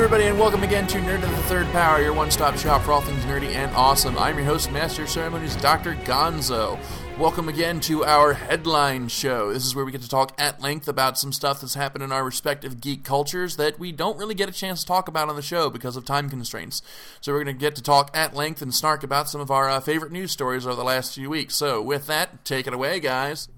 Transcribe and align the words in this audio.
Everybody, 0.00 0.28
and 0.28 0.38
welcome 0.38 0.62
again 0.62 0.86
to 0.86 0.98
Nerd 0.98 1.22
of 1.22 1.30
the 1.30 1.42
Third 1.42 1.66
Power, 1.72 2.00
your 2.00 2.14
one 2.14 2.30
stop 2.30 2.56
shop 2.56 2.80
for 2.80 2.92
all 2.92 3.02
things 3.02 3.22
nerdy 3.24 3.54
and 3.54 3.70
awesome. 3.76 4.16
I'm 4.16 4.38
your 4.38 4.46
host, 4.46 4.72
Master 4.72 5.02
of 5.02 5.10
Ceremonies, 5.10 5.56
Dr. 5.56 5.94
Gonzo. 5.94 6.80
Welcome 7.18 7.50
again 7.50 7.80
to 7.80 8.06
our 8.06 8.32
headline 8.32 9.08
show. 9.08 9.52
This 9.52 9.66
is 9.66 9.74
where 9.74 9.84
we 9.84 9.92
get 9.92 10.00
to 10.00 10.08
talk 10.08 10.32
at 10.40 10.58
length 10.62 10.88
about 10.88 11.18
some 11.18 11.34
stuff 11.34 11.60
that's 11.60 11.74
happened 11.74 12.02
in 12.02 12.12
our 12.12 12.24
respective 12.24 12.80
geek 12.80 13.04
cultures 13.04 13.56
that 13.56 13.78
we 13.78 13.92
don't 13.92 14.16
really 14.16 14.34
get 14.34 14.48
a 14.48 14.52
chance 14.52 14.80
to 14.80 14.86
talk 14.86 15.06
about 15.06 15.28
on 15.28 15.36
the 15.36 15.42
show 15.42 15.68
because 15.68 15.96
of 15.96 16.06
time 16.06 16.30
constraints. 16.30 16.80
So, 17.20 17.32
we're 17.32 17.44
going 17.44 17.54
to 17.54 17.60
get 17.60 17.76
to 17.76 17.82
talk 17.82 18.10
at 18.16 18.34
length 18.34 18.62
and 18.62 18.74
snark 18.74 19.02
about 19.02 19.28
some 19.28 19.42
of 19.42 19.50
our 19.50 19.68
uh, 19.68 19.80
favorite 19.80 20.12
news 20.12 20.30
stories 20.30 20.64
over 20.66 20.76
the 20.76 20.82
last 20.82 21.14
few 21.14 21.28
weeks. 21.28 21.56
So, 21.56 21.82
with 21.82 22.06
that, 22.06 22.42
take 22.46 22.66
it 22.66 22.72
away, 22.72 23.00
guys. 23.00 23.50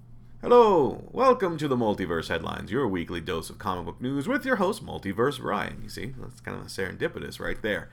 Hello, 0.42 1.04
welcome 1.12 1.56
to 1.56 1.68
the 1.68 1.76
Multiverse 1.76 2.26
Headlines, 2.26 2.72
your 2.72 2.88
weekly 2.88 3.20
dose 3.20 3.48
of 3.48 3.60
comic 3.60 3.84
book 3.84 4.00
news 4.00 4.26
with 4.26 4.44
your 4.44 4.56
host, 4.56 4.84
Multiverse 4.84 5.38
Bryan. 5.40 5.78
You 5.84 5.88
see, 5.88 6.14
that's 6.18 6.40
kind 6.40 6.60
of 6.60 6.66
serendipitous 6.66 7.38
right 7.38 7.62
there. 7.62 7.90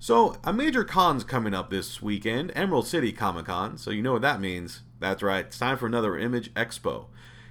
So, 0.00 0.36
a 0.42 0.52
major 0.52 0.82
con's 0.82 1.22
coming 1.22 1.54
up 1.54 1.70
this 1.70 2.02
weekend, 2.02 2.50
Emerald 2.56 2.88
City 2.88 3.12
Comic 3.12 3.46
Con, 3.46 3.78
so 3.78 3.92
you 3.92 4.02
know 4.02 4.14
what 4.14 4.22
that 4.22 4.40
means. 4.40 4.80
That's 4.98 5.22
right, 5.22 5.46
it's 5.46 5.56
time 5.56 5.78
for 5.78 5.86
another 5.86 6.18
Image 6.18 6.52
Expo. 6.54 7.06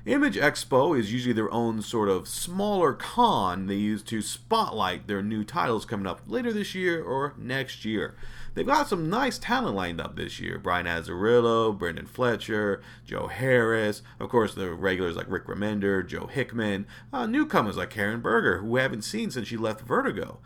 Image 0.06 0.36
Expo 0.36 1.00
is 1.00 1.14
usually 1.14 1.32
their 1.32 1.52
own 1.54 1.82
sort 1.82 2.10
of 2.10 2.28
smaller 2.28 2.92
con 2.92 3.68
they 3.68 3.76
use 3.76 4.04
to 4.04 4.22
spotlight 4.22 5.08
their 5.08 5.24
new 5.24 5.46
titles 5.46 5.86
coming 5.86 6.06
up 6.06 6.20
later 6.28 6.52
this 6.52 6.76
year 6.76 7.02
or 7.02 7.34
next 7.38 7.86
year. 7.86 8.14
They've 8.54 8.66
got 8.66 8.88
some 8.88 9.10
nice 9.10 9.40
talent 9.40 9.76
lined 9.76 10.00
up 10.00 10.16
this 10.16 10.40
year. 10.40 10.60
Brian 10.60 10.86
Azzarello, 10.86 11.76
Brendan 11.78 12.06
Fletcher, 12.06 12.82
Joe 13.04 13.28
Harris, 13.28 14.04
of 14.20 14.30
course 14.30 14.54
the 14.54 14.72
regulars 14.72 15.16
like 15.16 15.30
Rick 15.30 15.48
Remender, 15.48 16.06
Jon 16.06 16.30
Hickman, 16.30 16.86
uh, 17.12 17.26
newcomers 17.26 17.78
like 17.78 17.90
Karen 17.90 18.22
Berger, 18.22 18.60
who 18.60 18.68
we 18.68 18.82
haven't 18.82 19.02
seen 19.02 19.32
since 19.32 19.48
she 19.48 19.58
left 19.58 19.82
Vertigo. 19.82 20.40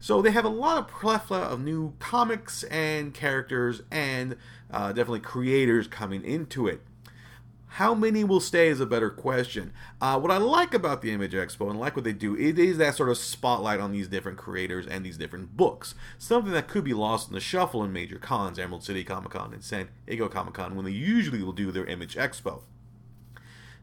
So 0.00 0.20
they 0.20 0.32
have 0.32 0.44
a 0.44 0.48
lot 0.48 0.78
of 0.78 0.88
plethora 0.88 1.38
of 1.38 1.62
new 1.62 1.94
comics 2.00 2.64
and 2.64 3.14
characters 3.14 3.82
and 3.92 4.36
uh, 4.68 4.88
definitely 4.88 5.20
creators 5.20 5.86
coming 5.86 6.24
into 6.24 6.66
it. 6.66 6.82
How 7.76 7.94
many 7.94 8.22
will 8.22 8.40
stay 8.40 8.68
is 8.68 8.80
a 8.80 8.86
better 8.86 9.08
question. 9.08 9.72
Uh, 9.98 10.20
what 10.20 10.30
I 10.30 10.36
like 10.36 10.74
about 10.74 11.00
the 11.00 11.10
Image 11.10 11.32
Expo 11.32 11.70
and 11.70 11.80
like 11.80 11.96
what 11.96 12.04
they 12.04 12.12
do, 12.12 12.36
it 12.36 12.58
is 12.58 12.76
that 12.76 12.96
sort 12.96 13.08
of 13.08 13.16
spotlight 13.16 13.80
on 13.80 13.92
these 13.92 14.08
different 14.08 14.36
creators 14.36 14.86
and 14.86 15.02
these 15.02 15.16
different 15.16 15.56
books. 15.56 15.94
Something 16.18 16.52
that 16.52 16.68
could 16.68 16.84
be 16.84 16.92
lost 16.92 17.28
in 17.28 17.34
the 17.34 17.40
shuffle 17.40 17.82
in 17.82 17.90
major 17.90 18.18
cons, 18.18 18.58
Emerald 18.58 18.84
City 18.84 19.04
Comic 19.04 19.30
Con 19.30 19.54
and 19.54 19.64
San 19.64 19.88
Diego 20.06 20.28
Comic 20.28 20.52
Con, 20.52 20.76
when 20.76 20.84
they 20.84 20.90
usually 20.90 21.42
will 21.42 21.52
do 21.52 21.72
their 21.72 21.86
Image 21.86 22.14
Expo. 22.14 22.60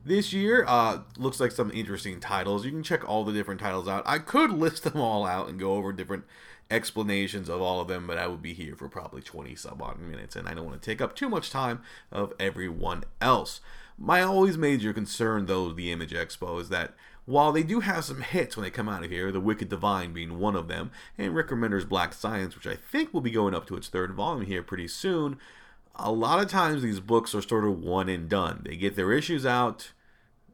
This 0.06 0.34
year, 0.34 0.66
uh, 0.68 1.00
looks 1.18 1.40
like 1.40 1.52
some 1.52 1.72
interesting 1.72 2.20
titles. 2.20 2.66
You 2.66 2.72
can 2.72 2.84
check 2.84 3.10
all 3.10 3.26
the 3.26 3.34
different 3.34 3.60
titles 3.60 3.88
out. 3.88 4.04
I 4.06 4.20
could 4.20 4.52
list 4.54 4.84
them 4.84 5.02
all 5.02 5.26
out 5.26 5.50
and 5.50 5.60
go 5.60 5.74
over 5.74 5.92
different 5.92 6.26
explanations 6.72 7.50
of 7.50 7.62
all 7.62 7.82
of 7.82 7.88
them, 7.88 8.06
but 8.08 8.18
I 8.18 8.28
would 8.28 8.42
be 8.42 8.54
here 8.54 8.76
for 8.76 8.88
probably 8.88 9.22
20 9.22 9.56
some 9.56 9.82
odd 9.82 10.00
minutes, 10.00 10.36
and 10.36 10.48
I 10.48 10.54
don't 10.54 10.66
want 10.66 10.82
to 10.82 10.90
take 10.90 11.02
up 11.02 11.16
too 11.16 11.30
much 11.30 11.50
time 11.50 11.82
of 12.12 12.34
everyone 12.40 13.04
else. 13.22 13.62
My 13.98 14.22
always 14.22 14.58
major 14.58 14.94
concern, 14.94 15.46
though, 15.46 15.72
the 15.74 15.92
Image 15.92 16.14
Expo 16.14 16.62
is 16.62 16.70
that 16.70 16.94
while 17.26 17.52
they 17.52 17.64
do 17.64 17.82
have 17.82 18.06
some 18.06 18.22
hits 18.22 18.56
when 18.56 18.64
they 18.64 18.72
come 18.72 18.90
out 18.90 19.04
of 19.04 19.12
here, 19.12 19.32
The 19.32 19.40
Wicked 19.40 19.70
Divine 19.70 20.14
being 20.14 20.40
one 20.40 20.56
of 20.56 20.68
them, 20.68 20.92
and 21.18 21.36
Rick 21.36 21.50
Remender's 21.50 21.86
Black 21.86 22.14
Science, 22.14 22.56
which 22.56 22.66
I 22.66 22.76
think 22.76 23.14
will 23.14 23.22
be 23.22 23.30
going 23.32 23.54
up 23.54 23.68
to 23.68 23.76
its 23.76 23.88
third 23.88 24.14
volume 24.14 24.46
here 24.46 24.64
pretty 24.64 24.88
soon, 24.88 25.38
a 25.96 26.12
lot 26.12 26.40
of 26.42 26.50
times 26.50 26.82
these 26.82 27.00
books 27.00 27.36
are 27.36 27.42
sort 27.42 27.66
of 27.66 27.84
one 27.84 28.10
and 28.10 28.30
done. 28.30 28.62
They 28.66 28.78
get 28.78 28.96
their 28.96 29.12
issues 29.12 29.46
out, 29.46 29.92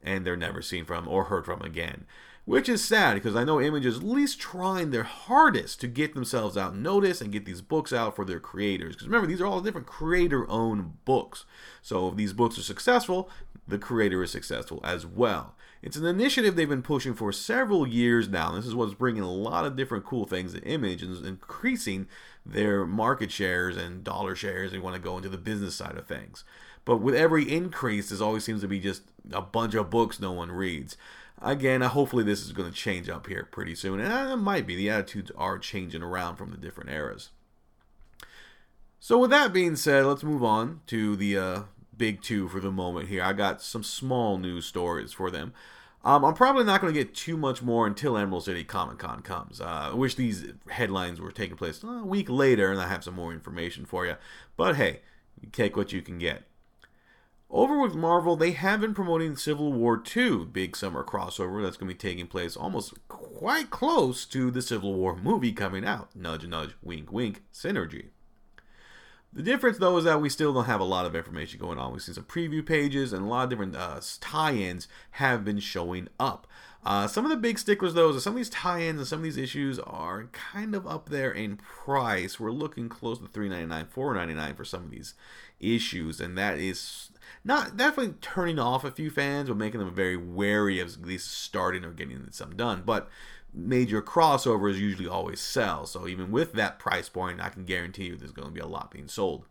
and 0.03 0.25
they're 0.25 0.35
never 0.35 0.61
seen 0.61 0.85
from 0.85 1.07
or 1.07 1.25
heard 1.25 1.45
from 1.45 1.61
again. 1.61 2.05
Which 2.45 2.69
is 2.69 2.85
sad 2.85 3.15
because 3.15 3.35
I 3.35 3.43
know 3.43 3.59
Image 3.59 3.87
is 3.87 3.97
at 3.97 4.03
least 4.03 4.39
trying 4.39 4.91
their 4.91 5.03
hardest 5.03 5.81
to 5.81 5.87
get 5.87 6.13
themselves 6.13 6.55
out 6.55 6.75
notice 6.75 7.19
and 7.19 7.31
get 7.31 7.45
these 7.45 7.61
books 7.61 7.91
out 7.91 8.15
for 8.15 8.23
their 8.23 8.39
creators. 8.39 8.95
Because 8.95 9.07
remember, 9.07 9.27
these 9.27 9.41
are 9.41 9.47
all 9.47 9.61
different 9.61 9.87
creator 9.87 10.49
owned 10.49 11.03
books. 11.05 11.45
So 11.81 12.09
if 12.09 12.15
these 12.15 12.33
books 12.33 12.59
are 12.59 12.63
successful, 12.63 13.31
the 13.67 13.79
creator 13.79 14.21
is 14.21 14.31
successful 14.31 14.79
as 14.83 15.07
well. 15.07 15.55
It's 15.81 15.97
an 15.97 16.05
initiative 16.05 16.55
they've 16.55 16.69
been 16.69 16.83
pushing 16.83 17.15
for 17.15 17.31
several 17.31 17.87
years 17.87 18.29
now. 18.29 18.51
This 18.51 18.65
is 18.67 18.75
what's 18.75 18.93
bringing 18.93 19.23
a 19.23 19.31
lot 19.31 19.65
of 19.65 19.75
different 19.75 20.05
cool 20.05 20.25
things 20.25 20.53
to 20.53 20.63
Image 20.63 21.01
and 21.01 21.25
increasing 21.25 22.07
their 22.45 22.85
market 22.85 23.31
shares 23.31 23.75
and 23.75 24.03
dollar 24.03 24.35
shares. 24.35 24.71
They 24.71 24.77
want 24.77 24.95
to 24.95 25.01
go 25.01 25.17
into 25.17 25.29
the 25.29 25.37
business 25.37 25.75
side 25.75 25.97
of 25.97 26.07
things. 26.07 26.43
But 26.85 26.97
with 26.97 27.15
every 27.15 27.51
increase, 27.51 28.09
there 28.09 28.25
always 28.25 28.43
seems 28.43 28.61
to 28.61 28.67
be 28.67 28.79
just 28.79 29.01
a 29.31 29.41
bunch 29.41 29.73
of 29.73 29.89
books 29.89 30.19
no 30.19 30.31
one 30.31 30.51
reads. 30.51 30.95
Again, 31.41 31.81
hopefully 31.81 32.23
this 32.23 32.43
is 32.43 32.53
going 32.53 32.71
to 32.71 32.75
change 32.75 33.09
up 33.09 33.27
here 33.27 33.47
pretty 33.51 33.75
soon, 33.75 33.99
and 33.99 34.31
it 34.31 34.37
might 34.37 34.65
be. 34.65 34.75
The 34.75 34.89
attitudes 34.89 35.31
are 35.37 35.59
changing 35.59 36.01
around 36.01 36.37
from 36.37 36.51
the 36.51 36.57
different 36.57 36.89
eras. 36.89 37.29
So, 38.99 39.19
with 39.19 39.29
that 39.31 39.53
being 39.53 39.75
said, 39.75 40.05
let's 40.05 40.23
move 40.23 40.43
on 40.43 40.81
to 40.87 41.15
the 41.15 41.37
uh, 41.37 41.61
big 41.95 42.21
two 42.21 42.47
for 42.47 42.59
the 42.59 42.71
moment 42.71 43.09
here. 43.09 43.21
I 43.21 43.33
got 43.33 43.61
some 43.61 43.83
small 43.83 44.37
news 44.37 44.65
stories 44.65 45.13
for 45.13 45.29
them. 45.29 45.53
Um, 46.05 46.23
I'm 46.23 46.35
probably 46.35 46.63
not 46.63 46.81
going 46.81 46.93
to 46.93 46.99
get 46.99 47.15
too 47.15 47.35
much 47.35 47.63
more 47.63 47.87
until 47.87 48.15
Emerald 48.15 48.45
City 48.45 48.63
Comic 48.63 48.99
Con 48.99 49.23
comes. 49.23 49.59
Uh, 49.59 49.89
I 49.91 49.93
wish 49.95 50.13
these 50.13 50.45
headlines 50.69 51.19
were 51.19 51.31
taking 51.31 51.57
place 51.57 51.83
a 51.83 52.05
week 52.05 52.29
later 52.29 52.71
and 52.71 52.79
I 52.79 52.87
have 52.87 53.03
some 53.03 53.15
more 53.15 53.33
information 53.33 53.85
for 53.85 54.05
you. 54.05 54.15
But 54.55 54.75
hey, 54.75 55.01
you 55.41 55.49
take 55.51 55.75
what 55.75 55.91
you 55.91 56.03
can 56.03 56.19
get. 56.19 56.43
Over 57.55 57.79
with 57.79 57.95
Marvel, 57.95 58.35
they 58.35 58.51
have 58.51 58.81
been 58.81 58.93
promoting 58.93 59.37
Civil 59.37 59.71
War 59.71 59.97
2, 59.97 60.47
big 60.47 60.75
summer 60.75 61.05
crossover 61.05 61.63
that's 61.63 61.77
going 61.77 61.87
to 61.87 61.95
be 61.95 61.97
taking 61.97 62.27
place 62.27 62.57
almost 62.57 62.95
quite 63.07 63.69
close 63.69 64.25
to 64.25 64.51
the 64.51 64.61
Civil 64.61 64.93
War 64.93 65.15
movie 65.15 65.53
coming 65.53 65.85
out. 65.85 66.13
Nudge, 66.13 66.45
nudge, 66.45 66.75
wink, 66.83 67.13
wink, 67.13 67.43
synergy. 67.53 68.07
The 69.31 69.41
difference, 69.41 69.77
though, 69.77 69.95
is 69.95 70.03
that 70.03 70.19
we 70.19 70.27
still 70.27 70.53
don't 70.53 70.65
have 70.65 70.81
a 70.81 70.83
lot 70.83 71.05
of 71.05 71.15
information 71.15 71.57
going 71.57 71.79
on. 71.79 71.93
We've 71.93 72.01
seen 72.01 72.15
some 72.15 72.25
preview 72.25 72.65
pages, 72.65 73.13
and 73.13 73.23
a 73.23 73.29
lot 73.29 73.45
of 73.45 73.49
different 73.51 73.77
uh, 73.77 74.01
tie 74.19 74.55
ins 74.55 74.89
have 75.11 75.45
been 75.45 75.59
showing 75.59 76.09
up. 76.19 76.47
Uh, 76.85 77.07
some 77.07 77.23
of 77.23 77.31
the 77.31 77.37
big 77.37 77.57
sticklers, 77.57 77.93
though, 77.93 78.09
is 78.09 78.21
some 78.21 78.33
of 78.33 78.37
these 78.37 78.49
tie 78.49 78.81
ins 78.81 78.99
and 78.99 79.07
some 79.07 79.19
of 79.19 79.23
these 79.23 79.37
issues 79.37 79.79
are 79.79 80.25
kind 80.33 80.75
of 80.75 80.85
up 80.85 81.07
there 81.07 81.31
in 81.31 81.55
price. 81.55 82.37
We're 82.37 82.51
looking 82.51 82.89
close 82.89 83.17
to 83.19 83.25
$3.99, 83.25 83.87
$4.99 83.87 84.57
for 84.57 84.65
some 84.65 84.83
of 84.83 84.91
these 84.91 85.15
issues, 85.59 86.19
and 86.19 86.37
that 86.37 86.59
is 86.59 87.09
not 87.45 87.77
definitely 87.77 88.15
turning 88.21 88.57
off 88.57 88.83
a 88.83 88.91
few 88.91 89.11
fans, 89.11 89.47
but 89.47 89.57
making 89.57 89.79
them 89.79 89.93
very 89.93 90.17
wary 90.17 90.79
of 90.79 90.93
at 90.93 91.05
least 91.05 91.31
starting 91.31 91.85
or 91.85 91.91
getting 91.91 92.27
some 92.31 92.55
done. 92.55 92.81
But 92.83 93.07
major 93.53 94.01
crossovers 94.01 94.79
usually 94.79 95.07
always 95.07 95.39
sell, 95.39 95.85
so 95.85 96.07
even 96.07 96.31
with 96.31 96.53
that 96.53 96.79
price 96.79 97.07
point, 97.07 97.39
I 97.39 97.49
can 97.49 97.63
guarantee 97.63 98.07
you 98.07 98.17
there's 98.17 98.31
going 98.31 98.47
to 98.47 98.53
be 98.53 98.59
a 98.59 98.67
lot 98.67 98.91
being 98.91 99.07
sold. 99.07 99.45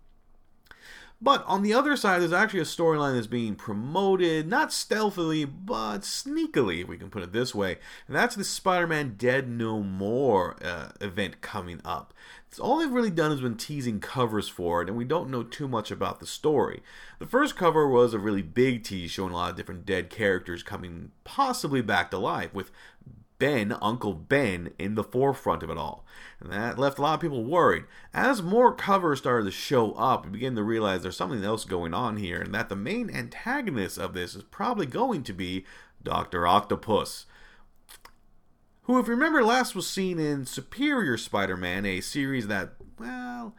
But 1.24 1.42
on 1.46 1.62
the 1.62 1.72
other 1.72 1.96
side, 1.96 2.20
there's 2.20 2.34
actually 2.34 2.60
a 2.60 2.64
storyline 2.64 3.14
that's 3.14 3.26
being 3.26 3.54
promoted, 3.54 4.46
not 4.46 4.74
stealthily, 4.74 5.46
but 5.46 6.02
sneakily, 6.02 6.82
if 6.82 6.88
we 6.88 6.98
can 6.98 7.08
put 7.08 7.22
it 7.22 7.32
this 7.32 7.54
way. 7.54 7.78
And 8.06 8.14
that's 8.14 8.36
the 8.36 8.44
Spider 8.44 8.86
Man 8.86 9.14
Dead 9.16 9.48
No 9.48 9.82
More 9.82 10.56
uh, 10.62 10.90
event 11.00 11.40
coming 11.40 11.80
up. 11.82 12.12
It's 12.46 12.60
all 12.60 12.76
they've 12.76 12.92
really 12.92 13.10
done 13.10 13.32
is 13.32 13.40
been 13.40 13.56
teasing 13.56 14.00
covers 14.00 14.48
for 14.50 14.82
it, 14.82 14.88
and 14.88 14.98
we 14.98 15.06
don't 15.06 15.30
know 15.30 15.42
too 15.42 15.66
much 15.66 15.90
about 15.90 16.20
the 16.20 16.26
story. 16.26 16.82
The 17.18 17.26
first 17.26 17.56
cover 17.56 17.88
was 17.88 18.12
a 18.12 18.18
really 18.18 18.42
big 18.42 18.84
tease 18.84 19.10
showing 19.10 19.32
a 19.32 19.36
lot 19.36 19.50
of 19.50 19.56
different 19.56 19.86
dead 19.86 20.10
characters 20.10 20.62
coming 20.62 21.10
possibly 21.24 21.80
back 21.80 22.10
to 22.10 22.18
life, 22.18 22.52
with 22.52 22.70
Ben, 23.38 23.76
Uncle 23.82 24.14
Ben, 24.14 24.72
in 24.78 24.94
the 24.94 25.04
forefront 25.04 25.62
of 25.62 25.70
it 25.70 25.78
all. 25.78 26.04
And 26.40 26.52
that 26.52 26.78
left 26.78 26.98
a 26.98 27.02
lot 27.02 27.14
of 27.14 27.20
people 27.20 27.44
worried. 27.44 27.84
As 28.12 28.42
more 28.42 28.74
covers 28.74 29.18
started 29.18 29.44
to 29.46 29.50
show 29.50 29.92
up, 29.92 30.24
we 30.24 30.30
began 30.32 30.54
to 30.56 30.62
realize 30.62 31.02
there's 31.02 31.16
something 31.16 31.44
else 31.44 31.64
going 31.64 31.94
on 31.94 32.16
here, 32.16 32.40
and 32.40 32.54
that 32.54 32.68
the 32.68 32.76
main 32.76 33.10
antagonist 33.10 33.98
of 33.98 34.14
this 34.14 34.34
is 34.34 34.42
probably 34.44 34.86
going 34.86 35.22
to 35.24 35.32
be 35.32 35.64
Dr. 36.02 36.46
Octopus. 36.46 37.26
Who, 38.82 38.98
if 38.98 39.06
you 39.06 39.14
remember, 39.14 39.42
last 39.42 39.74
was 39.74 39.88
seen 39.88 40.18
in 40.18 40.44
Superior 40.44 41.16
Spider 41.16 41.56
Man, 41.56 41.86
a 41.86 42.00
series 42.02 42.48
that, 42.48 42.74
well, 42.98 43.54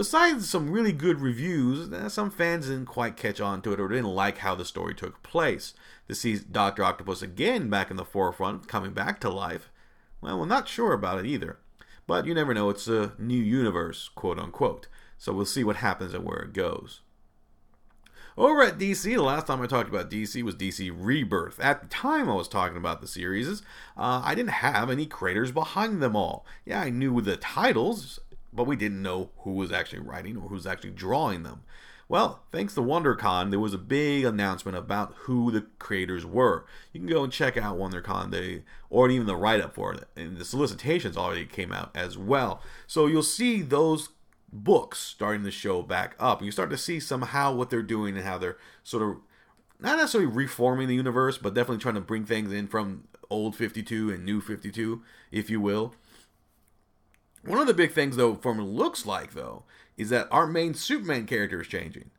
besides 0.00 0.48
some 0.48 0.70
really 0.70 0.92
good 0.92 1.20
reviews, 1.20 1.92
eh, 1.92 2.08
some 2.08 2.30
fans 2.30 2.68
didn't 2.68 2.86
quite 2.86 3.18
catch 3.18 3.38
on 3.38 3.60
to 3.60 3.70
it 3.74 3.78
or 3.78 3.86
didn't 3.86 4.06
like 4.06 4.38
how 4.38 4.54
the 4.54 4.64
story 4.64 4.94
took 4.94 5.22
place. 5.22 5.74
To 6.08 6.14
see 6.14 6.38
Dr. 6.38 6.82
Octopus 6.82 7.20
again 7.20 7.68
back 7.68 7.90
in 7.90 7.98
the 7.98 8.04
forefront, 8.06 8.66
coming 8.66 8.94
back 8.94 9.20
to 9.20 9.28
life, 9.28 9.68
well, 10.22 10.38
we're 10.38 10.46
not 10.46 10.68
sure 10.68 10.94
about 10.94 11.18
it 11.18 11.26
either. 11.26 11.58
But 12.06 12.24
you 12.24 12.32
never 12.32 12.54
know, 12.54 12.70
it's 12.70 12.88
a 12.88 13.12
new 13.18 13.42
universe, 13.42 14.08
quote 14.14 14.38
unquote. 14.38 14.88
So 15.18 15.34
we'll 15.34 15.44
see 15.44 15.64
what 15.64 15.76
happens 15.76 16.14
and 16.14 16.24
where 16.24 16.38
it 16.38 16.54
goes. 16.54 17.02
Over 18.38 18.62
at 18.62 18.78
DC, 18.78 19.02
the 19.02 19.18
last 19.18 19.48
time 19.48 19.60
I 19.60 19.66
talked 19.66 19.90
about 19.90 20.10
DC 20.10 20.42
was 20.42 20.54
DC 20.54 20.90
Rebirth. 20.96 21.60
At 21.60 21.82
the 21.82 21.88
time 21.88 22.30
I 22.30 22.34
was 22.34 22.48
talking 22.48 22.78
about 22.78 23.02
the 23.02 23.06
series, 23.06 23.60
uh, 23.98 24.22
I 24.24 24.34
didn't 24.34 24.52
have 24.52 24.88
any 24.88 25.04
creators 25.04 25.52
behind 25.52 26.00
them 26.00 26.16
all. 26.16 26.46
Yeah, 26.64 26.80
I 26.80 26.88
knew 26.88 27.20
the 27.20 27.36
titles, 27.36 28.18
but 28.52 28.64
we 28.64 28.76
didn't 28.76 29.02
know 29.02 29.30
who 29.38 29.52
was 29.52 29.72
actually 29.72 30.00
writing 30.00 30.36
or 30.36 30.48
who's 30.48 30.66
actually 30.66 30.90
drawing 30.90 31.42
them. 31.42 31.62
Well, 32.08 32.42
thanks 32.50 32.74
to 32.74 32.80
WonderCon, 32.80 33.50
there 33.50 33.60
was 33.60 33.72
a 33.72 33.78
big 33.78 34.24
announcement 34.24 34.76
about 34.76 35.14
who 35.18 35.52
the 35.52 35.66
creators 35.78 36.26
were. 36.26 36.64
You 36.92 36.98
can 36.98 37.08
go 37.08 37.22
and 37.22 37.32
check 37.32 37.56
out 37.56 37.78
WonderCon, 37.78 38.32
they 38.32 38.64
or 38.88 39.08
even 39.08 39.28
the 39.28 39.36
write 39.36 39.60
up 39.60 39.76
for 39.76 39.94
it, 39.94 40.08
and 40.16 40.36
the 40.36 40.44
solicitations 40.44 41.16
already 41.16 41.46
came 41.46 41.72
out 41.72 41.90
as 41.94 42.18
well. 42.18 42.62
So 42.88 43.06
you'll 43.06 43.22
see 43.22 43.62
those 43.62 44.08
books 44.52 44.98
starting 44.98 45.44
to 45.44 45.52
show 45.52 45.82
back 45.82 46.16
up, 46.18 46.38
and 46.38 46.46
you 46.46 46.50
start 46.50 46.70
to 46.70 46.76
see 46.76 46.98
somehow 46.98 47.54
what 47.54 47.70
they're 47.70 47.80
doing 47.80 48.16
and 48.16 48.26
how 48.26 48.38
they're 48.38 48.58
sort 48.82 49.04
of 49.04 49.18
not 49.78 49.96
necessarily 49.96 50.30
reforming 50.30 50.88
the 50.88 50.96
universe, 50.96 51.38
but 51.38 51.54
definitely 51.54 51.80
trying 51.80 51.94
to 51.94 52.00
bring 52.00 52.24
things 52.24 52.52
in 52.52 52.66
from 52.66 53.04
old 53.30 53.54
52 53.54 54.10
and 54.10 54.24
new 54.24 54.40
52, 54.40 55.00
if 55.30 55.48
you 55.48 55.60
will. 55.60 55.94
One 57.42 57.58
of 57.58 57.66
the 57.66 57.74
big 57.74 57.92
things, 57.92 58.16
though, 58.16 58.34
from 58.34 58.60
looks 58.60 59.06
like, 59.06 59.32
though, 59.32 59.64
is 59.96 60.10
that 60.10 60.28
our 60.30 60.46
main 60.46 60.74
Superman 60.74 61.26
character 61.26 61.60
is 61.60 61.68
changing. 61.68 62.10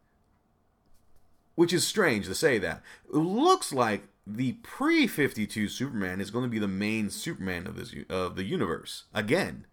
Which 1.56 1.74
is 1.74 1.86
strange 1.86 2.26
to 2.26 2.36
say 2.36 2.58
that. 2.60 2.82
It 3.14 3.18
looks 3.18 3.72
like 3.72 4.08
the 4.26 4.54
pre 4.64 5.08
52 5.08 5.68
Superman 5.68 6.22
is 6.22 6.32
going 6.32 6.46
to 6.46 6.50
be 6.50 6.60
the 6.60 6.68
main 6.68 7.10
Superman 7.10 7.68
of 7.68 7.76
this 7.76 7.94
of 8.10 8.36
the 8.36 8.44
universe 8.44 9.04
again. 9.14 9.66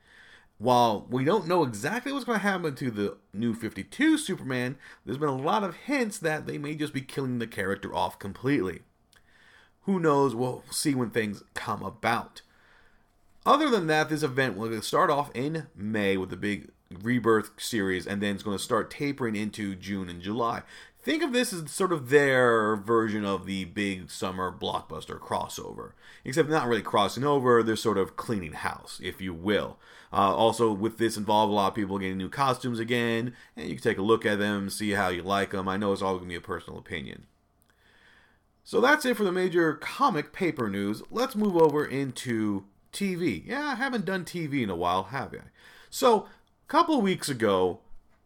While 0.59 1.07
we 1.09 1.25
don't 1.25 1.47
know 1.47 1.63
exactly 1.63 2.13
what's 2.13 2.25
going 2.25 2.41
to 2.41 2.43
happen 2.43 2.75
to 2.75 2.91
the 2.91 3.17
new 3.33 3.55
52 3.55 4.19
Superman, 4.19 4.77
there's 5.05 5.19
been 5.19 5.29
a 5.29 5.37
lot 5.37 5.63
of 5.63 5.77
hints 5.77 6.19
that 6.19 6.47
they 6.47 6.59
may 6.59 6.75
just 6.75 6.93
be 6.93 7.01
killing 7.01 7.39
the 7.39 7.47
character 7.47 7.95
off 7.95 8.19
completely. 8.19 8.81
Who 9.83 10.01
knows? 10.01 10.35
We'll 10.35 10.65
see 10.71 10.95
when 10.97 11.11
things 11.11 11.45
come 11.55 11.83
about. 11.83 12.43
Other 13.49 13.71
than 13.71 13.87
that, 13.87 14.11
this 14.11 14.23
event 14.23 14.59
will 14.59 14.83
start 14.83 15.09
off 15.09 15.31
in 15.35 15.69
May 15.75 16.19
with 16.19 16.29
the 16.29 16.37
big 16.37 16.69
rebirth 17.03 17.53
series 17.57 18.07
and 18.07 18.23
then 18.23 18.35
it's 18.35 18.43
going 18.43 18.59
to 18.59 18.63
start 18.63 18.91
tapering 18.91 19.37
into 19.37 19.75
June 19.75 20.11
and 20.11 20.21
July. 20.21 20.61
Think 21.01 21.23
of 21.23 21.33
this 21.33 21.55
as 21.55 21.71
sort 21.71 21.91
of 21.91 22.11
their 22.11 22.77
version 22.77 23.25
of 23.25 23.47
the 23.47 23.65
big 23.65 24.11
summer 24.11 24.53
blockbuster 24.53 25.19
crossover. 25.19 25.93
Except 26.27 26.51
not 26.51 26.69
really 26.69 26.83
crossing 26.83 27.25
over, 27.25 27.63
they're 27.63 27.75
sort 27.75 27.97
of 27.97 28.19
cleaning 28.19 28.53
house, 28.53 29.01
if 29.03 29.19
you 29.19 29.33
will. 29.33 29.79
Uh, 30.13 30.37
also, 30.37 30.71
with 30.71 30.99
this 30.99 31.17
involved, 31.17 31.51
a 31.51 31.55
lot 31.55 31.69
of 31.69 31.75
people 31.75 31.99
getting 31.99 32.19
new 32.19 32.29
costumes 32.29 32.79
again, 32.79 33.35
and 33.57 33.67
you 33.71 33.77
can 33.77 33.83
take 33.83 33.97
a 33.97 34.03
look 34.03 34.27
at 34.27 34.39
them, 34.39 34.69
see 34.69 34.91
how 34.91 35.09
you 35.09 35.23
like 35.23 35.53
them. 35.53 35.69
I 35.69 35.79
know 35.79 35.95
it's 35.95 36.03
all 36.03 36.19
going 36.19 36.25
to 36.25 36.29
be 36.29 36.35
a 36.35 36.43
personal 36.43 36.79
opinion. 36.79 37.25
So 38.63 38.83
that's 38.83 39.07
it 39.07 39.17
for 39.17 39.25
the 39.25 39.33
major 39.33 39.73
comic 39.73 40.35
paper 40.35 40.69
news. 40.69 41.03
Let's 41.11 41.35
move 41.35 41.57
over 41.57 41.87
into 41.87 42.67
TV. 42.93 43.47
Yeah, 43.47 43.65
I 43.67 43.75
haven't 43.75 44.05
done 44.05 44.25
TV 44.25 44.63
in 44.63 44.71
a 44.71 44.77
while, 44.77 45.05
have 45.05 45.33
I? 45.33 45.51
So, 45.91 46.23
a 46.23 46.69
couple 46.69 47.01
weeks 47.01 47.29
ago, 47.29 47.81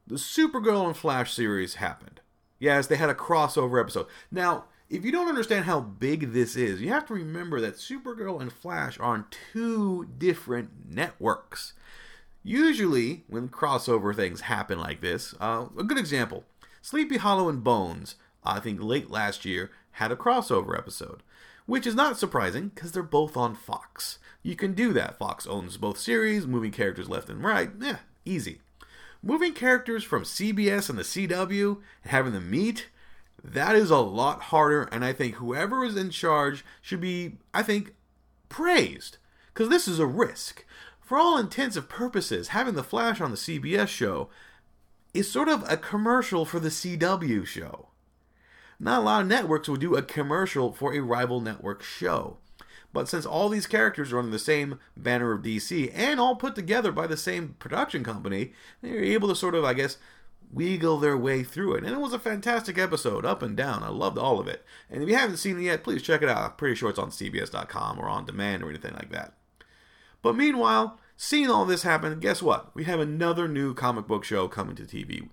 the 0.07 0.17
Supergirl 0.17 0.87
and 0.87 0.97
Flash 0.97 1.33
series 1.33 1.75
happened. 1.75 2.21
Yes, 2.59 2.87
they 2.87 2.97
had 2.97 3.11
a 3.11 3.15
crossover 3.15 3.81
episode. 3.81 4.07
Now, 4.31 4.65
if 4.89 5.05
you 5.05 5.11
don't 5.13 5.29
understand 5.29 5.65
how 5.65 5.81
big 5.81 6.33
this 6.33 6.55
is, 6.55 6.81
you 6.81 6.91
have 6.91 7.07
to 7.07 7.15
remember 7.15 7.61
that 7.61 7.77
Supergirl 7.77 8.41
and 8.41 8.53
Flash 8.53 8.99
are 8.99 9.15
on 9.15 9.25
two 9.53 10.09
different 10.19 10.89
networks. 10.89 11.73
Usually, 12.45 13.25
when 13.29 13.49
crossover 13.49 14.15
things 14.15 14.43
happen 14.43 14.79
like 14.79 15.01
this, 15.01 15.35
uh, 15.41 15.67
a 15.79 15.83
good 15.83 15.99
example 15.99 16.45
Sleepy 16.83 17.17
Hollow 17.17 17.49
and 17.49 17.65
Bones, 17.65 18.17
I 18.45 18.61
think 18.61 18.83
late 18.83 19.11
last 19.11 19.45
year, 19.45 19.71
had 19.93 20.13
a 20.13 20.17
crossover 20.17 20.77
episode, 20.77 21.23
which 21.73 21.87
is 21.87 21.95
not 21.95 22.19
surprising 22.19 22.69
because 22.69 22.93
they're 22.93 23.03
both 23.03 23.35
on 23.35 23.55
Fox. 23.55 24.19
You 24.43 24.55
can 24.55 24.75
do 24.75 24.93
that. 24.93 25.17
Fox 25.17 25.47
owns 25.47 25.79
both 25.79 25.97
series, 25.97 26.47
moving 26.47 26.71
characters 26.71 27.09
left 27.09 27.31
and 27.31 27.43
right. 27.43 27.71
Yeah, 27.81 28.01
Easy. 28.27 28.61
Moving 29.23 29.55
characters 29.55 30.05
from 30.05 30.25
CBS 30.25 30.91
and 30.91 30.99
the 30.99 31.03
CW 31.03 31.77
and 32.03 32.13
having 32.13 32.35
them 32.35 32.51
meet, 32.51 32.91
that 33.43 33.75
is 33.75 33.91
a 33.91 33.97
lot 33.97 34.43
harder, 34.43 34.83
and 34.93 35.03
I 35.03 35.15
think 35.15 35.37
whoever 35.37 35.83
is 35.83 35.97
in 35.97 36.11
charge 36.11 36.63
should 36.83 37.01
be, 37.01 37.39
I 37.55 37.63
think, 37.63 37.95
praised. 38.51 39.17
Because 39.55 39.71
this 39.71 39.89
is 39.89 39.99
a 39.99 40.07
risk. 40.07 40.67
For 41.01 41.17
all 41.17 41.39
intents 41.39 41.77
and 41.79 41.89
purposes, 41.89 42.49
having 42.49 42.75
the 42.75 42.85
Flash 42.85 43.19
on 43.19 43.31
the 43.31 43.39
CBS 43.39 43.89
show 43.89 44.29
is 45.15 45.31
sort 45.31 45.49
of 45.49 45.65
a 45.67 45.79
commercial 45.79 46.45
for 46.45 46.61
the 46.61 46.69
CW 46.69 47.47
show. 47.47 47.89
Not 48.83 48.99
a 48.99 49.05
lot 49.05 49.23
of 49.23 49.29
networks 49.29 49.69
would 49.69 49.81
do 49.81 49.95
a 49.95 50.03
commercial 50.03 50.73
for 50.73 50.93
a 50.93 50.99
rival 50.99 51.41
network 51.41 51.85
show. 51.85 52.39
But 52.93 53.09
since 53.09 53.25
all 53.25 53.49
these 53.49 53.69
characters 53.69 54.13
are 54.13 54.19
under 54.19 54.33
the 54.33 54.41
same 54.41 54.81
banner 54.97 55.31
of 55.31 55.43
DC 55.43 55.93
and 55.95 56.19
all 56.19 56.35
put 56.35 56.57
together 56.57 56.91
by 56.91 57.07
the 57.07 57.17
same 57.17 57.55
production 57.61 58.03
company, 58.03 58.55
they're 58.83 59.01
able 59.01 59.29
to 59.29 59.37
sort 59.37 59.55
of, 59.55 59.63
I 59.63 59.75
guess, 59.75 59.99
wiggle 60.53 60.99
their 60.99 61.17
way 61.17 61.45
through 61.45 61.75
it. 61.77 61.85
And 61.85 61.93
it 61.93 62.01
was 62.01 62.13
a 62.13 62.19
fantastic 62.19 62.77
episode, 62.77 63.25
up 63.25 63.41
and 63.41 63.57
down. 63.57 63.85
I 63.85 63.89
loved 63.89 64.19
all 64.19 64.41
of 64.41 64.49
it. 64.49 64.65
And 64.91 65.01
if 65.01 65.09
you 65.09 65.15
haven't 65.15 65.37
seen 65.37 65.61
it 65.61 65.63
yet, 65.63 65.85
please 65.85 66.03
check 66.03 66.21
it 66.21 66.29
out. 66.29 66.43
I'm 66.43 66.57
pretty 66.57 66.75
sure 66.75 66.91
it's 66.91 66.99
on 66.99 67.11
CBS.com 67.11 68.01
or 68.01 68.09
on 68.09 68.27
demand 68.27 68.65
or 68.65 68.69
anything 68.69 68.95
like 68.95 69.13
that. 69.13 69.35
But 70.23 70.35
meanwhile, 70.35 70.99
seeing 71.17 71.49
all 71.49 71.67
this 71.67 71.85
happen, 71.85 72.19
guess 72.19 72.43
what? 72.43 72.75
We 72.75 72.83
have 72.83 72.99
another 72.99 73.47
new 73.47 73.75
comic 73.75 74.09
book 74.09 74.25
show 74.25 74.49
coming 74.49 74.75
to 74.75 74.83
TV. 74.83 75.29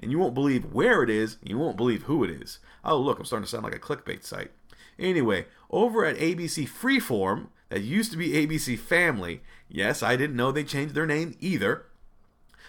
And 0.00 0.10
you 0.10 0.18
won't 0.18 0.34
believe 0.34 0.72
where 0.72 1.02
it 1.02 1.10
is, 1.10 1.38
you 1.42 1.58
won't 1.58 1.76
believe 1.76 2.04
who 2.04 2.24
it 2.24 2.30
is. 2.30 2.58
Oh, 2.84 2.98
look, 2.98 3.18
I'm 3.18 3.24
starting 3.24 3.44
to 3.44 3.50
sound 3.50 3.64
like 3.64 3.74
a 3.74 3.78
clickbait 3.78 4.24
site. 4.24 4.50
Anyway, 4.98 5.46
over 5.70 6.04
at 6.04 6.16
ABC 6.16 6.68
Freeform, 6.68 7.48
that 7.68 7.82
used 7.82 8.12
to 8.12 8.18
be 8.18 8.30
ABC 8.30 8.78
Family, 8.78 9.42
yes, 9.68 10.02
I 10.02 10.16
didn't 10.16 10.36
know 10.36 10.52
they 10.52 10.64
changed 10.64 10.94
their 10.94 11.06
name 11.06 11.36
either. 11.40 11.86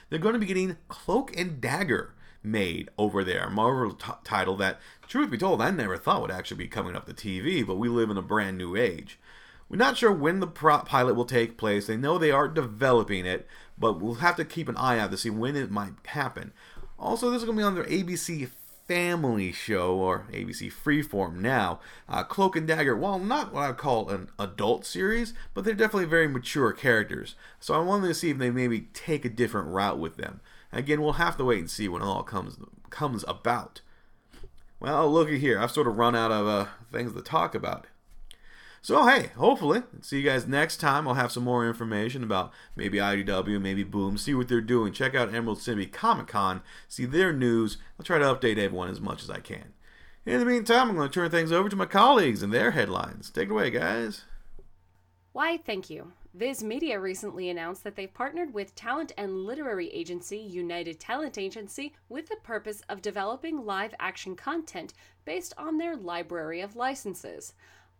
They're 0.10 0.19
going 0.19 0.33
to 0.33 0.39
be 0.39 0.45
getting 0.45 0.77
Cloak 0.88 1.36
and 1.38 1.60
Dagger 1.60 2.13
made 2.44 2.89
over 2.98 3.24
there, 3.24 3.45
a 3.45 3.51
Marvel 3.51 3.94
t- 3.94 4.12
title 4.24 4.56
that, 4.57 4.80
truth 5.07 5.31
be 5.31 5.38
told, 5.38 5.62
I 5.62 5.71
never 5.71 5.98
thought 5.98 6.21
would 6.21 6.31
actually 6.31 6.57
be 6.57 6.68
coming 6.68 6.95
up 6.95 7.06
to 7.07 7.13
TV, 7.13 7.66
but 7.66 7.78
we 7.78 7.89
live 7.89 8.10
in 8.10 8.18
a 8.18 8.21
brand 8.21 8.57
new 8.57 8.75
age. 8.75 9.19
We're 9.68 9.78
not 9.78 9.98
sure 9.98 10.12
when 10.12 10.42
the 10.42 10.48
pilot 10.48 11.16
will 11.16 11.25
take 11.25 11.57
place. 11.57 11.88
They 11.88 11.98
know 11.98 12.18
they 12.18 12.30
are 12.30 12.48
developing 12.48 13.25
it, 13.25 13.48
but 13.78 14.00
we'll 14.00 14.16
have 14.16 14.36
to 14.36 14.45
keep 14.45 14.69
an 14.69 14.78
eye 14.78 15.00
out 15.00 15.10
to 15.12 15.18
see 15.18 15.31
when 15.31 15.56
it 15.56 15.71
might 15.71 15.94
happen. 16.06 16.54
Also, 16.97 17.30
this 17.30 17.39
is 17.39 17.45
going 17.45 17.57
to 17.57 17.62
be 17.62 17.65
on 17.65 17.75
their 17.75 17.86
ABC 17.86 18.50
family 18.88 19.51
show 19.51 19.95
or 19.95 20.27
ABC 20.31 20.71
Freeform 20.71 21.38
now. 21.38 21.80
Uh, 22.07 22.24
Cloak 22.24 22.56
and 22.56 22.68
Dagger, 22.68 22.95
while 22.95 23.19
not 23.19 23.53
what 23.53 23.63
I'd 23.63 23.77
call 23.77 24.09
an 24.09 24.30
adult 24.38 24.86
series, 24.86 25.33
but 25.53 25.63
they're 25.63 25.74
definitely 25.74 26.06
very 26.06 26.27
mature 26.27 26.71
characters. 26.71 27.35
So 27.59 27.73
I 27.73 27.80
wanted 27.80 28.07
to 28.07 28.14
see 28.14 28.30
if 28.30 28.37
they 28.37 28.52
maybe 28.52 28.87
take 28.94 29.25
a 29.25 29.30
different 29.30 29.69
route 29.69 29.99
with 29.99 30.18
them. 30.18 30.40
Again, 30.71 31.02
we'll 31.02 31.14
have 31.14 31.37
to 31.37 31.45
wait 31.45 31.59
and 31.59 31.69
see 31.69 31.87
when 31.87 32.02
it 32.02 32.06
all 32.06 32.23
comes 32.23 32.57
comes 32.90 33.25
about. 33.28 33.81
Well, 34.80 35.11
looky 35.11 35.40
here, 35.40 35.59
I've 35.59 35.71
sort 35.71 35.87
of 35.87 35.97
run 35.97 36.16
out 36.16 36.31
of 36.31 36.47
uh, 36.47 36.66
things 36.92 37.14
to 37.14 37.21
talk 37.21 37.56
about. 37.56 37.87
So 38.85 38.99
oh, 38.99 39.07
hey, 39.07 39.31
hopefully, 39.35 39.81
see 40.01 40.19
you 40.19 40.23
guys 40.30 40.45
next 40.45 40.77
time. 40.77 41.07
I'll 41.07 41.15
have 41.15 41.31
some 41.31 41.44
more 41.44 41.68
information 41.68 42.23
about 42.23 42.54
maybe 42.75 42.99
IDW, 42.99 43.59
maybe 43.59 43.83
Boom, 43.83 44.15
see 44.15 44.35
what 44.35 44.47
they're 44.47 44.61
doing. 44.61 44.94
Check 44.94 45.15
out 45.15 45.33
Emerald 45.33 45.59
City 45.59 45.87
Comic 45.87 46.27
Con, 46.27 46.61
see 46.87 47.06
their 47.06 47.33
news. 47.33 47.77
I'll 47.99 48.06
try 48.06 48.19
to 48.19 48.25
update 48.25 48.59
everyone 48.59 48.92
as 48.92 49.01
much 49.01 49.23
as 49.23 49.30
I 49.31 49.39
can. 49.39 49.73
In 50.27 50.37
the 50.37 50.45
meantime, 50.45 50.92
I'm 50.92 50.95
going 50.97 51.09
to 51.09 51.11
turn 51.11 51.31
things 51.31 51.51
over 51.51 51.68
to 51.68 51.75
my 51.75 51.87
colleagues 51.87 52.44
and 52.44 52.54
their 52.54 52.69
headlines. 52.69 53.31
Take 53.31 53.49
it 53.49 53.54
away, 53.54 53.71
guys. 53.71 54.21
Why, 55.33 55.57
thank 55.57 55.89
you. 55.89 56.11
Viz 56.35 56.63
Media 56.63 56.99
recently 56.99 57.49
announced 57.49 57.83
that 57.85 57.95
they've 57.95 58.13
partnered 58.13 58.54
with 58.54 58.75
talent 58.75 59.13
and 59.18 59.45
literary 59.45 59.89
agency 59.94 60.37
United 60.37 60.99
Talent 60.99 61.39
Agency 61.39 61.95
with 62.07 62.30
the 62.30 62.37
purpose 62.44 62.83
of 62.87 63.01
developing 63.01 63.65
live 63.65 63.95
action 63.99 64.35
content 64.35 64.94
based 65.25 65.56
on 65.57 65.80
their 65.80 65.95
library 65.95 66.61
of 66.61 66.75
licenses. 66.75 67.54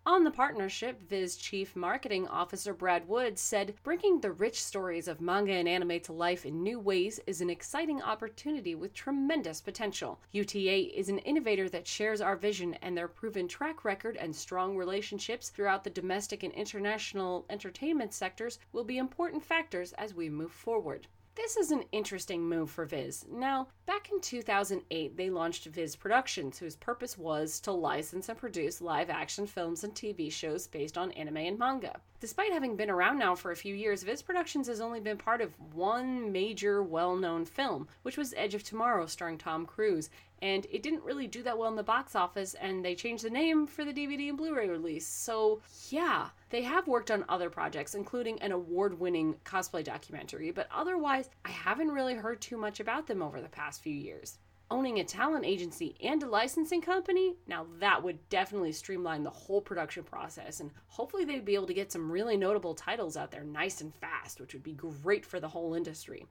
On 0.08 0.24
the 0.24 0.30
partnership, 0.30 1.02
Viz 1.10 1.36
Chief 1.36 1.76
Marketing 1.76 2.28
Officer 2.28 2.76
Brad 2.76 3.08
Woods 3.08 3.42
said, 3.42 3.74
Bringing 3.82 4.22
the 4.22 4.32
rich 4.32 4.64
stories 4.64 5.08
of 5.08 5.20
manga 5.20 5.54
and 5.54 5.68
anime 5.68 6.00
to 6.02 6.14
life 6.14 6.46
in 6.46 6.62
new 6.62 6.80
ways 6.80 7.20
is 7.26 7.42
an 7.42 7.50
exciting 7.50 8.04
opportunity 8.04 8.76
with 8.76 8.94
tremendous 8.94 9.62
potential. 9.62 10.20
UTA 10.32 10.96
is 10.96 11.10
an 11.10 11.18
innovator 11.18 11.70
that 11.70 11.88
shares 11.88 12.22
our 12.22 12.36
vision, 12.36 12.76
and 12.84 12.96
their 12.96 13.08
proven 13.08 13.48
track 13.48 13.84
record 13.84 14.16
and 14.18 14.36
strong 14.36 14.78
relationships 14.78 15.50
throughout 15.50 15.84
the 15.84 15.90
domestic 15.90 16.44
and 16.44 16.54
international 16.54 17.44
entertainment 17.50 18.14
sectors 18.14 18.60
will 18.74 18.84
be 18.84 19.00
important 19.00 19.44
factors 19.44 19.92
as 19.94 20.14
we 20.14 20.30
move 20.30 20.52
forward. 20.52 21.08
This 21.36 21.58
is 21.58 21.72
an 21.72 21.84
interesting 21.92 22.48
move 22.48 22.72
for 22.72 22.86
Viz. 22.86 23.26
Now, 23.30 23.68
back 23.86 24.10
in 24.10 24.22
2008, 24.22 25.18
they 25.18 25.30
launched 25.30 25.66
Viz 25.66 25.94
Productions, 25.94 26.58
whose 26.58 26.78
purpose 26.78 27.18
was 27.18 27.60
to 27.62 27.74
license 27.74 28.30
and 28.30 28.38
produce 28.38 28.80
live 28.80 29.10
action 29.10 29.46
films 29.46 29.84
and 29.84 29.94
TV 29.94 30.32
shows 30.32 30.66
based 30.66 30.98
on 30.98 31.12
anime 31.12 31.38
and 31.38 31.60
manga. 31.60 32.00
Despite 32.26 32.54
having 32.54 32.76
been 32.76 32.90
around 32.90 33.20
now 33.20 33.36
for 33.36 33.52
a 33.52 33.56
few 33.56 33.76
years, 33.76 34.02
Viz 34.02 34.24
Productions 34.24 34.66
has 34.66 34.82
only 34.82 35.00
been 35.00 35.16
part 35.16 35.42
of 35.42 35.54
one 35.76 36.32
major 36.32 36.82
well 36.82 37.16
known 37.16 37.46
film, 37.46 37.88
which 38.02 38.18
was 38.18 38.34
Edge 38.36 38.56
of 38.56 38.64
Tomorrow 38.64 39.06
starring 39.06 39.38
Tom 39.38 39.68
Cruise, 39.68 40.10
and 40.42 40.66
it 40.72 40.82
didn't 40.82 41.04
really 41.04 41.28
do 41.28 41.44
that 41.44 41.60
well 41.60 41.70
in 41.70 41.76
the 41.76 41.84
box 41.84 42.16
office, 42.16 42.56
and 42.56 42.84
they 42.84 42.96
changed 42.96 43.24
the 43.24 43.30
name 43.30 43.68
for 43.68 43.86
the 43.86 43.94
DVD 43.94 44.30
and 44.30 44.40
Blu 44.40 44.56
ray 44.56 44.68
release. 44.68 45.06
So, 45.06 45.62
yeah, 45.92 46.30
they 46.50 46.64
have 46.64 46.88
worked 46.88 47.12
on 47.12 47.26
other 47.30 47.52
projects, 47.52 47.94
including 47.94 48.42
an 48.42 48.52
award 48.52 49.00
winning 49.00 49.36
cosplay 49.46 49.84
documentary, 49.84 50.50
but 50.50 50.68
otherwise, 50.74 51.30
I 51.46 51.52
haven't 51.52 51.92
really 51.92 52.16
heard 52.16 52.42
too 52.42 52.58
much 52.58 52.80
about 52.80 53.06
them 53.06 53.22
over 53.22 53.40
the 53.40 53.50
past 53.50 53.84
few 53.84 53.94
years. 53.94 54.40
Owning 54.72 55.00
a 55.00 55.04
talent 55.04 55.46
agency 55.46 55.96
and 56.02 56.24
a 56.24 56.28
licensing 56.28 56.82
company, 56.82 57.36
now 57.46 57.68
that 57.80 58.02
would 58.02 58.28
definitely 58.30 58.72
streamline 58.72 59.22
the 59.22 59.30
whole 59.30 59.62
production 59.62 60.04
process, 60.04 60.60
and 60.60 60.72
hopefully 60.88 61.24
they'd 61.24 61.46
be 61.46 61.54
able 61.54 61.68
to 61.68 61.74
get 61.74 61.92
some 61.92 62.12
really 62.12 62.36
notable 62.36 62.74
titles 62.74 63.16
out 63.16 63.30
there 63.30 63.44
nice 63.44 63.82
and 63.82 63.94
fast, 63.94 64.42
which 64.42 64.54
would 64.54 64.64
be 64.64 64.74
great 64.74 65.24
for 65.24 65.40
the 65.40 65.50
whole 65.50 65.76
industry. 65.76 66.26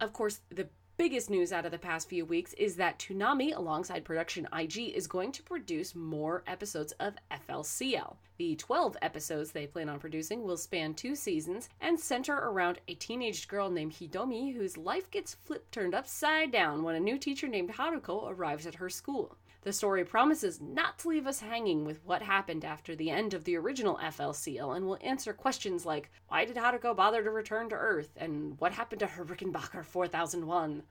Of 0.00 0.12
course, 0.12 0.40
the 0.50 0.68
biggest 0.96 1.28
news 1.28 1.52
out 1.52 1.66
of 1.66 1.72
the 1.72 1.78
past 1.78 2.08
few 2.08 2.24
weeks 2.24 2.54
is 2.54 2.76
that 2.76 2.98
Toonami, 2.98 3.54
alongside 3.54 4.04
production 4.04 4.48
IG, 4.56 4.94
is 4.94 5.06
going 5.06 5.30
to 5.32 5.42
produce 5.42 5.94
more 5.94 6.42
episodes 6.46 6.92
of 6.92 7.14
FLCL. 7.30 8.16
The 8.38 8.56
12 8.56 8.96
episodes 9.02 9.50
they 9.50 9.66
plan 9.66 9.88
on 9.88 9.98
producing 9.98 10.42
will 10.42 10.56
span 10.56 10.94
two 10.94 11.14
seasons 11.14 11.68
and 11.80 12.00
center 12.00 12.34
around 12.34 12.80
a 12.88 12.94
teenage 12.94 13.46
girl 13.46 13.70
named 13.70 13.92
Hidomi 13.92 14.54
whose 14.54 14.76
life 14.76 15.10
gets 15.10 15.34
flipped 15.34 15.72
turned 15.72 15.94
upside 15.94 16.50
down 16.50 16.82
when 16.82 16.94
a 16.94 17.00
new 17.00 17.18
teacher 17.18 17.48
named 17.48 17.74
Haruko 17.74 18.30
arrives 18.30 18.66
at 18.66 18.76
her 18.76 18.90
school. 18.90 19.36
The 19.66 19.72
story 19.72 20.04
promises 20.04 20.60
not 20.60 21.00
to 21.00 21.08
leave 21.08 21.26
us 21.26 21.40
hanging 21.40 21.84
with 21.84 21.98
what 22.04 22.22
happened 22.22 22.64
after 22.64 22.94
the 22.94 23.10
end 23.10 23.34
of 23.34 23.42
the 23.42 23.56
original 23.56 23.96
FLCL 23.96 24.76
and 24.76 24.86
will 24.86 24.96
answer 25.00 25.32
questions 25.32 25.84
like 25.84 26.08
why 26.28 26.44
did 26.44 26.54
Haruko 26.54 26.94
bother 26.94 27.24
to 27.24 27.32
return 27.32 27.68
to 27.70 27.74
Earth 27.74 28.10
and 28.16 28.60
what 28.60 28.70
happened 28.70 29.00
to 29.00 29.08
her 29.08 29.24
Rickenbacker 29.24 29.84
4001? 29.84 30.84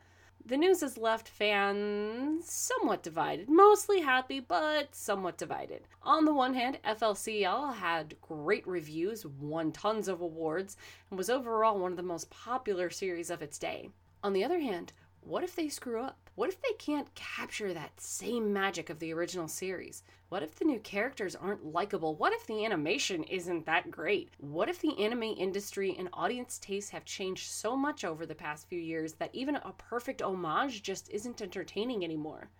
The 0.45 0.57
news 0.57 0.81
has 0.81 0.97
left 0.97 1.29
fans 1.29 2.51
somewhat 2.51 3.01
divided, 3.01 3.47
mostly 3.47 4.01
happy, 4.01 4.41
but 4.41 4.93
somewhat 4.93 5.37
divided. 5.37 5.87
On 6.03 6.25
the 6.25 6.33
one 6.33 6.53
hand, 6.53 6.79
FLCL 6.83 7.75
had 7.75 8.19
great 8.19 8.67
reviews, 8.67 9.25
won 9.25 9.71
tons 9.71 10.09
of 10.09 10.19
awards, 10.19 10.75
and 11.09 11.17
was 11.17 11.29
overall 11.29 11.79
one 11.79 11.91
of 11.91 11.97
the 11.97 12.03
most 12.03 12.29
popular 12.29 12.89
series 12.89 13.29
of 13.29 13.41
its 13.41 13.57
day. 13.57 13.91
On 14.21 14.33
the 14.33 14.43
other 14.43 14.59
hand, 14.59 14.91
what 15.25 15.43
if 15.43 15.55
they 15.55 15.69
screw 15.69 16.01
up? 16.01 16.29
What 16.35 16.49
if 16.49 16.61
they 16.61 16.73
can't 16.77 17.13
capture 17.15 17.73
that 17.73 17.99
same 17.99 18.53
magic 18.53 18.91
of 18.91 18.99
the 18.99 19.11
original 19.11 19.47
series? 19.47 20.03
What 20.29 20.43
if 20.43 20.53
the 20.53 20.65
new 20.65 20.79
characters 20.79 21.35
aren't 21.35 21.65
likable? 21.65 22.13
What 22.15 22.31
if 22.31 22.45
the 22.45 22.63
animation 22.63 23.23
isn't 23.23 23.65
that 23.65 23.89
great? 23.89 24.29
What 24.37 24.69
if 24.69 24.79
the 24.79 25.03
anime 25.03 25.23
industry 25.23 25.95
and 25.97 26.09
audience 26.13 26.59
tastes 26.59 26.91
have 26.91 27.05
changed 27.05 27.49
so 27.49 27.75
much 27.75 28.05
over 28.05 28.25
the 28.27 28.35
past 28.35 28.67
few 28.67 28.79
years 28.79 29.13
that 29.13 29.33
even 29.33 29.55
a 29.55 29.73
perfect 29.77 30.21
homage 30.21 30.83
just 30.83 31.09
isn't 31.09 31.41
entertaining 31.41 32.03
anymore? 32.03 32.51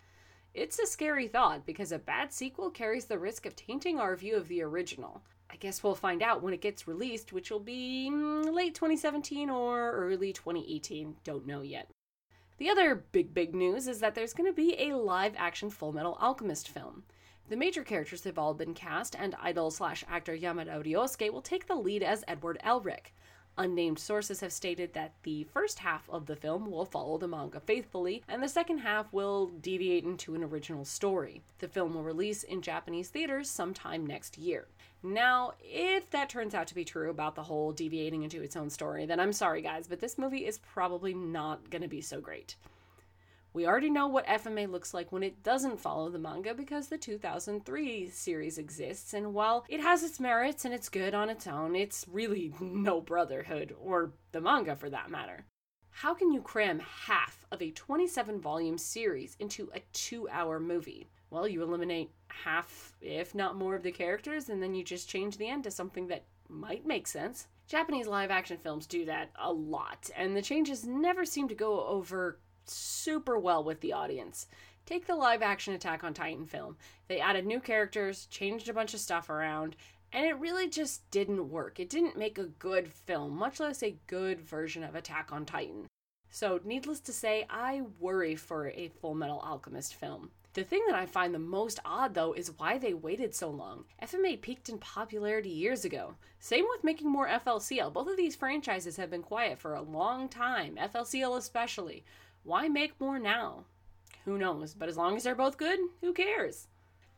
It's 0.55 0.79
a 0.79 0.88
scary 0.88 1.27
thought 1.27 1.67
because 1.67 1.91
a 1.91 2.00
bad 2.00 2.34
sequel 2.34 2.72
carries 2.72 3.05
the 3.05 3.19
risk 3.19 3.45
of 3.45 3.55
tainting 3.55 4.00
our 4.00 4.15
view 4.15 4.38
of 4.38 4.48
the 4.48 4.63
original. 4.63 5.22
I 5.51 5.57
guess 5.57 5.84
we'll 5.84 5.93
find 5.93 6.24
out 6.24 6.41
when 6.41 6.53
it 6.53 6.62
gets 6.62 6.88
released, 6.88 7.31
which 7.31 7.51
will 7.51 7.60
be 7.60 8.10
mm, 8.12 8.51
late 8.51 8.74
2017 8.74 9.51
or 9.51 9.91
early 9.91 10.34
2018. 10.34 11.17
Don't 11.24 11.45
know 11.45 11.62
yet. 11.62 11.89
The 12.57 12.69
other 12.69 12.95
big, 13.12 13.33
big 13.33 13.53
news 13.53 13.85
is 13.85 14.00
that 14.00 14.15
there's 14.15 14.33
going 14.33 14.50
to 14.50 14.55
be 14.55 14.75
a 14.79 14.95
live 14.95 15.33
action 15.35 15.69
Full 15.69 15.91
Metal 15.91 16.17
Alchemist 16.21 16.69
film. 16.69 17.03
The 17.50 17.57
major 17.57 17.83
characters 17.83 18.24
have 18.24 18.39
all 18.39 18.53
been 18.53 18.74
cast, 18.74 19.13
and 19.13 19.35
idol 19.41 19.71
slash 19.71 20.05
actor 20.09 20.35
Yamada 20.35 20.81
Ryosuke 20.81 21.31
will 21.33 21.41
take 21.41 21.67
the 21.67 21.75
lead 21.75 22.01
as 22.01 22.24
Edward 22.29 22.57
Elric. 22.65 23.12
Unnamed 23.57 24.00
sources 24.00 24.39
have 24.39 24.53
stated 24.53 24.93
that 24.93 25.15
the 25.24 25.43
first 25.43 25.79
half 25.79 26.09
of 26.09 26.27
the 26.27 26.35
film 26.35 26.71
will 26.71 26.85
follow 26.85 27.17
the 27.17 27.27
manga 27.27 27.59
faithfully, 27.59 28.24
and 28.27 28.41
the 28.41 28.47
second 28.47 28.79
half 28.79 29.12
will 29.12 29.47
deviate 29.47 30.05
into 30.05 30.33
an 30.33 30.43
original 30.43 30.85
story. 30.85 31.41
The 31.59 31.67
film 31.67 31.93
will 31.93 32.03
release 32.03 32.43
in 32.43 32.62
Japanese 32.62 33.09
theaters 33.09 33.50
sometime 33.50 34.05
next 34.05 34.38
year. 34.38 34.67
Now, 35.05 35.53
if 35.62 36.09
that 36.09 36.29
turns 36.29 36.55
out 36.55 36.65
to 36.67 36.75
be 36.75 36.83
true 36.83 37.12
about 37.12 37.35
the 37.35 37.43
whole 37.43 37.71
deviating 37.71 38.24
into 38.24 38.41
its 38.41 38.55
own 38.55 38.71
story, 38.71 39.05
then 39.05 39.19
I'm 39.19 39.33
sorry, 39.33 39.62
guys, 39.62 39.88
but 39.88 40.00
this 40.00 40.17
movie 40.17 40.47
is 40.47 40.57
probably 40.57 41.13
not 41.13 41.69
going 41.69 41.83
to 41.83 41.88
be 41.88 42.01
so 42.01 42.19
great. 42.19 42.55
We 43.53 43.67
already 43.67 43.91
know 43.91 44.07
what 44.07 44.25
FMA 44.25 44.67
looks 44.67 44.95
like 44.95 45.12
when 45.12 45.21
it 45.21 45.43
doesn't 45.43 45.79
follow 45.79 46.09
the 46.09 46.17
manga 46.17 46.55
because 46.55 46.88
the 46.88 46.97
2003 46.97 48.09
series 48.09 48.57
exists, 48.57 49.13
and 49.13 49.35
while 49.35 49.63
it 49.69 49.79
has 49.79 50.01
its 50.01 50.19
merits 50.19 50.65
and 50.65 50.74
it's 50.74 50.89
good 50.89 51.13
on 51.13 51.29
its 51.29 51.45
own, 51.45 51.75
it's 51.75 52.07
really 52.12 52.51
no 52.59 53.00
Brotherhood, 53.00 53.75
or 53.79 54.12
the 54.31 54.41
manga 54.41 54.75
for 54.75 54.89
that 54.89 55.12
matter. 55.12 55.45
How 55.91 56.15
can 56.15 56.31
you 56.33 56.41
cram 56.41 56.79
half 56.79 57.45
of 57.51 57.62
a 57.62 57.69
27 57.69 58.41
volume 58.41 58.79
series 58.79 59.38
into 59.39 59.69
a 59.75 59.81
two 59.93 60.27
hour 60.29 60.59
movie? 60.59 61.07
Well, 61.36 61.50
you 61.50 61.62
eliminate 61.62 62.12
half, 62.30 62.96
if 63.01 63.36
not 63.36 63.58
more, 63.58 63.75
of 63.75 63.84
the 63.84 63.92
characters, 63.92 64.48
and 64.48 64.63
then 64.63 64.74
you 64.74 64.86
just 64.86 65.10
change 65.10 65.38
the 65.38 65.50
end 65.50 65.65
to 65.65 65.72
something 65.72 66.08
that 66.08 66.24
might 66.48 66.86
make 66.86 67.08
sense. 67.08 67.48
Japanese 67.68 68.08
live 68.08 68.32
action 68.32 68.58
films 68.58 68.88
do 68.88 69.04
that 69.04 69.32
a 69.38 69.51
lot, 69.51 70.10
and 70.15 70.34
the 70.34 70.42
changes 70.42 70.86
never 70.86 71.25
seem 71.25 71.50
to 71.50 71.54
go 71.54 71.86
over 71.88 72.39
super 72.63 73.38
well 73.38 73.65
with 73.65 73.82
the 73.82 73.92
audience. 73.92 74.48
Take 74.86 75.08
the 75.08 75.15
live 75.15 75.42
action 75.42 75.74
Attack 75.74 76.06
on 76.06 76.13
Titan 76.13 76.46
film. 76.46 76.77
They 77.10 77.20
added 77.20 77.46
new 77.46 77.60
characters, 77.60 78.27
changed 78.27 78.70
a 78.70 78.74
bunch 78.74 78.94
of 78.94 79.01
stuff 79.01 79.30
around, 79.30 79.75
and 80.13 80.25
it 80.25 80.39
really 80.39 80.70
just 80.70 81.12
didn't 81.12 81.50
work. 81.50 81.82
It 81.82 81.89
didn't 81.89 82.18
make 82.18 82.38
a 82.38 82.46
good 82.46 82.88
film, 82.88 83.36
much 83.36 83.60
less 83.60 83.84
a 83.84 83.98
good 84.08 84.39
version 84.39 84.86
of 84.86 84.96
Attack 84.96 85.34
on 85.34 85.46
Titan. 85.46 85.88
So, 86.36 86.60
needless 86.65 87.00
to 87.00 87.13
say, 87.13 87.46
I 87.50 87.84
worry 87.98 88.36
for 88.36 88.68
a 88.68 88.89
Full 89.00 89.15
Metal 89.15 89.39
Alchemist 89.39 89.96
film. 89.96 90.32
The 90.51 90.65
thing 90.65 90.84
that 90.86 90.94
I 90.94 91.06
find 91.06 91.34
the 91.34 91.39
most 91.39 91.80
odd, 91.86 92.13
though, 92.13 92.34
is 92.34 92.51
why 92.58 92.77
they 92.77 92.94
waited 92.94 93.34
so 93.34 93.50
long. 93.50 93.86
FMA 94.04 94.42
peaked 94.42 94.68
in 94.68 94.77
popularity 94.77 95.48
years 95.48 95.86
ago. 95.86 96.15
Same 96.42 96.65
with 96.68 96.84
making 96.84 97.10
more 97.10 97.30
FLCL. 97.30 97.94
Both 97.94 98.10
of 98.10 98.18
these 98.18 98.36
franchises 98.36 98.98
have 98.98 99.10
been 99.10 99.22
quiet 99.22 99.60
for 99.60 99.75
a 99.75 99.82
long 99.82 100.27
time, 100.27 100.75
FLCL 100.75 101.38
especially. 101.38 102.04
Why 102.44 102.68
make 102.68 103.00
more 103.00 103.18
now? 103.18 103.63
Who 104.25 104.38
knows? 104.38 104.74
But 104.74 104.89
as 104.89 104.98
long 104.98 105.15
as 105.15 105.24
they're 105.24 105.36
both 105.36 105.56
good, 105.56 105.80
who 106.01 106.12
cares? 106.12 106.68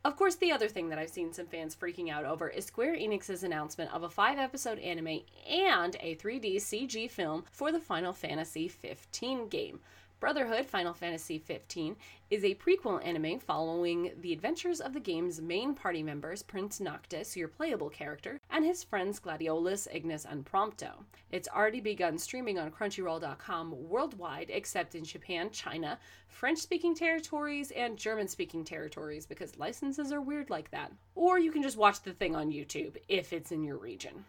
Of 0.04 0.16
course, 0.16 0.36
the 0.36 0.52
other 0.52 0.68
thing 0.68 0.88
that 0.90 0.98
I've 0.98 1.10
seen 1.10 1.32
some 1.32 1.46
fans 1.46 1.74
freaking 1.74 2.08
out 2.08 2.24
over 2.24 2.48
is 2.48 2.64
Square 2.64 2.96
Enix's 2.96 3.42
announcement 3.42 3.92
of 3.92 4.04
a 4.04 4.08
five 4.08 4.38
episode 4.38 4.78
anime 4.78 5.22
and 5.48 5.96
a 6.00 6.14
3D 6.16 6.56
CG 6.56 7.10
film 7.10 7.44
for 7.50 7.72
the 7.72 7.80
Final 7.80 8.12
Fantasy 8.12 8.68
15 8.68 9.48
game. 9.48 9.80
Brotherhood 10.20 10.66
Final 10.66 10.94
Fantasy 10.94 11.38
XV 11.38 11.94
is 12.28 12.42
a 12.42 12.56
prequel 12.56 13.04
anime 13.06 13.38
following 13.38 14.10
the 14.20 14.32
adventures 14.32 14.80
of 14.80 14.92
the 14.92 14.98
game's 14.98 15.40
main 15.40 15.74
party 15.74 16.02
members, 16.02 16.42
Prince 16.42 16.80
Noctis, 16.80 17.36
your 17.36 17.46
playable 17.46 17.88
character, 17.88 18.40
and 18.50 18.64
his 18.64 18.82
friends 18.82 19.20
Gladiolus, 19.20 19.86
Ignis, 19.92 20.26
and 20.28 20.44
Prompto. 20.44 21.04
It's 21.30 21.48
already 21.48 21.80
begun 21.80 22.18
streaming 22.18 22.58
on 22.58 22.72
Crunchyroll.com 22.72 23.88
worldwide, 23.88 24.50
except 24.50 24.96
in 24.96 25.04
Japan, 25.04 25.50
China, 25.50 26.00
French 26.26 26.58
speaking 26.58 26.96
territories, 26.96 27.70
and 27.70 27.96
German 27.96 28.26
speaking 28.26 28.64
territories, 28.64 29.24
because 29.24 29.56
licenses 29.56 30.10
are 30.10 30.20
weird 30.20 30.50
like 30.50 30.72
that. 30.72 30.90
Or 31.14 31.38
you 31.38 31.52
can 31.52 31.62
just 31.62 31.76
watch 31.76 32.02
the 32.02 32.12
thing 32.12 32.34
on 32.34 32.50
YouTube 32.50 32.96
if 33.06 33.32
it's 33.32 33.52
in 33.52 33.62
your 33.62 33.76
region. 33.76 34.24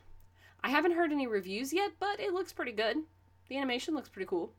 I 0.64 0.70
haven't 0.70 0.94
heard 0.94 1.12
any 1.12 1.26
reviews 1.26 1.74
yet, 1.74 1.94
but 2.00 2.20
it 2.20 2.34
looks 2.34 2.54
pretty 2.54 2.74
good. 2.74 2.98
The 3.48 3.58
animation 3.58 3.96
looks 3.96 4.10
pretty 4.10 4.28
cool. 4.28 4.54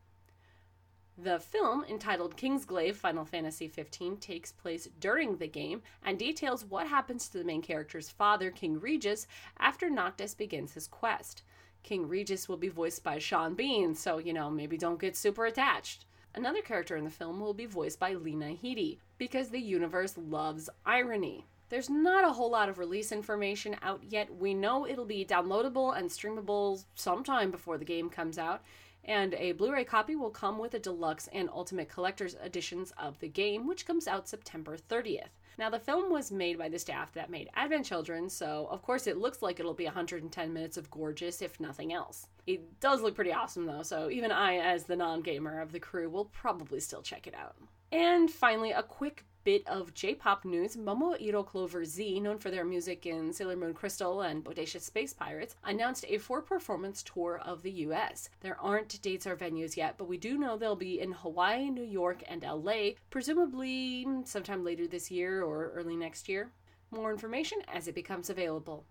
The 1.22 1.38
film, 1.38 1.84
entitled 1.84 2.38
Kingsglaive 2.38 2.94
Final 2.94 3.26
Fantasy 3.26 3.68
XV, 3.68 4.18
takes 4.20 4.52
place 4.52 4.88
during 5.00 5.36
the 5.36 5.48
game 5.48 5.82
and 6.02 6.18
details 6.18 6.64
what 6.64 6.86
happens 6.86 7.28
to 7.28 7.36
the 7.36 7.44
main 7.44 7.60
character's 7.60 8.08
father, 8.08 8.50
King 8.50 8.80
Regis, 8.80 9.26
after 9.58 9.90
Noctis 9.90 10.32
begins 10.32 10.72
his 10.72 10.86
quest. 10.86 11.42
King 11.82 12.08
Regis 12.08 12.48
will 12.48 12.56
be 12.56 12.68
voiced 12.68 13.04
by 13.04 13.18
Sean 13.18 13.54
Bean, 13.54 13.94
so, 13.94 14.16
you 14.16 14.32
know, 14.32 14.48
maybe 14.48 14.78
don't 14.78 15.00
get 15.00 15.14
super 15.14 15.44
attached. 15.44 16.06
Another 16.34 16.62
character 16.62 16.96
in 16.96 17.04
the 17.04 17.10
film 17.10 17.38
will 17.38 17.52
be 17.52 17.66
voiced 17.66 17.98
by 17.98 18.14
Lena 18.14 18.54
Headey, 18.54 18.96
because 19.18 19.50
the 19.50 19.60
universe 19.60 20.14
loves 20.16 20.70
irony. 20.86 21.44
There's 21.68 21.90
not 21.90 22.24
a 22.24 22.32
whole 22.32 22.50
lot 22.50 22.70
of 22.70 22.78
release 22.78 23.12
information 23.12 23.76
out 23.82 24.00
yet. 24.08 24.34
We 24.34 24.54
know 24.54 24.86
it'll 24.86 25.04
be 25.04 25.26
downloadable 25.26 25.96
and 25.96 26.08
streamable 26.08 26.82
sometime 26.94 27.50
before 27.50 27.76
the 27.76 27.84
game 27.84 28.08
comes 28.08 28.38
out, 28.38 28.62
and 29.04 29.34
a 29.34 29.52
Blu 29.52 29.72
ray 29.72 29.84
copy 29.84 30.16
will 30.16 30.30
come 30.30 30.58
with 30.58 30.74
a 30.74 30.78
deluxe 30.78 31.28
and 31.32 31.48
ultimate 31.50 31.88
collector's 31.88 32.36
editions 32.44 32.92
of 32.98 33.18
the 33.20 33.28
game, 33.28 33.66
which 33.66 33.86
comes 33.86 34.06
out 34.06 34.28
September 34.28 34.76
30th. 34.76 35.30
Now, 35.58 35.68
the 35.68 35.78
film 35.78 36.10
was 36.10 36.32
made 36.32 36.56
by 36.56 36.68
the 36.68 36.78
staff 36.78 37.12
that 37.12 37.28
made 37.28 37.50
Advent 37.54 37.84
Children, 37.84 38.30
so 38.30 38.66
of 38.70 38.82
course 38.82 39.06
it 39.06 39.18
looks 39.18 39.42
like 39.42 39.60
it'll 39.60 39.74
be 39.74 39.84
110 39.84 40.52
minutes 40.52 40.76
of 40.76 40.90
gorgeous, 40.90 41.42
if 41.42 41.60
nothing 41.60 41.92
else. 41.92 42.28
It 42.46 42.80
does 42.80 43.02
look 43.02 43.14
pretty 43.14 43.32
awesome 43.32 43.66
though, 43.66 43.82
so 43.82 44.08
even 44.10 44.32
I, 44.32 44.56
as 44.56 44.84
the 44.84 44.96
non 44.96 45.20
gamer 45.20 45.60
of 45.60 45.72
the 45.72 45.80
crew, 45.80 46.08
will 46.08 46.26
probably 46.26 46.80
still 46.80 47.02
check 47.02 47.26
it 47.26 47.34
out. 47.34 47.56
And 47.92 48.30
finally, 48.30 48.70
a 48.70 48.82
quick 48.82 49.24
bit 49.44 49.66
of 49.66 49.94
J-pop 49.94 50.44
news, 50.44 50.76
Momo 50.76 51.20
Iro 51.20 51.42
Clover 51.42 51.84
Z, 51.84 52.20
known 52.20 52.38
for 52.38 52.50
their 52.50 52.64
music 52.64 53.06
in 53.06 53.32
Sailor 53.32 53.56
Moon 53.56 53.74
Crystal 53.74 54.20
and 54.20 54.44
Bodacious 54.44 54.82
Space 54.82 55.12
Pirates, 55.12 55.56
announced 55.64 56.04
a 56.08 56.18
four-performance 56.18 57.02
tour 57.02 57.40
of 57.44 57.62
the 57.62 57.70
U.S. 57.70 58.28
There 58.40 58.60
aren't 58.60 59.00
dates 59.02 59.26
or 59.26 59.36
venues 59.36 59.76
yet, 59.76 59.96
but 59.98 60.08
we 60.08 60.18
do 60.18 60.36
know 60.36 60.56
they'll 60.56 60.76
be 60.76 61.00
in 61.00 61.12
Hawaii, 61.12 61.70
New 61.70 61.84
York, 61.84 62.22
and 62.28 62.44
L.A., 62.44 62.96
presumably 63.10 64.06
sometime 64.24 64.64
later 64.64 64.86
this 64.86 65.10
year 65.10 65.42
or 65.42 65.72
early 65.74 65.96
next 65.96 66.28
year. 66.28 66.52
More 66.90 67.10
information 67.10 67.58
as 67.72 67.88
it 67.88 67.94
becomes 67.94 68.30
available. 68.30 68.84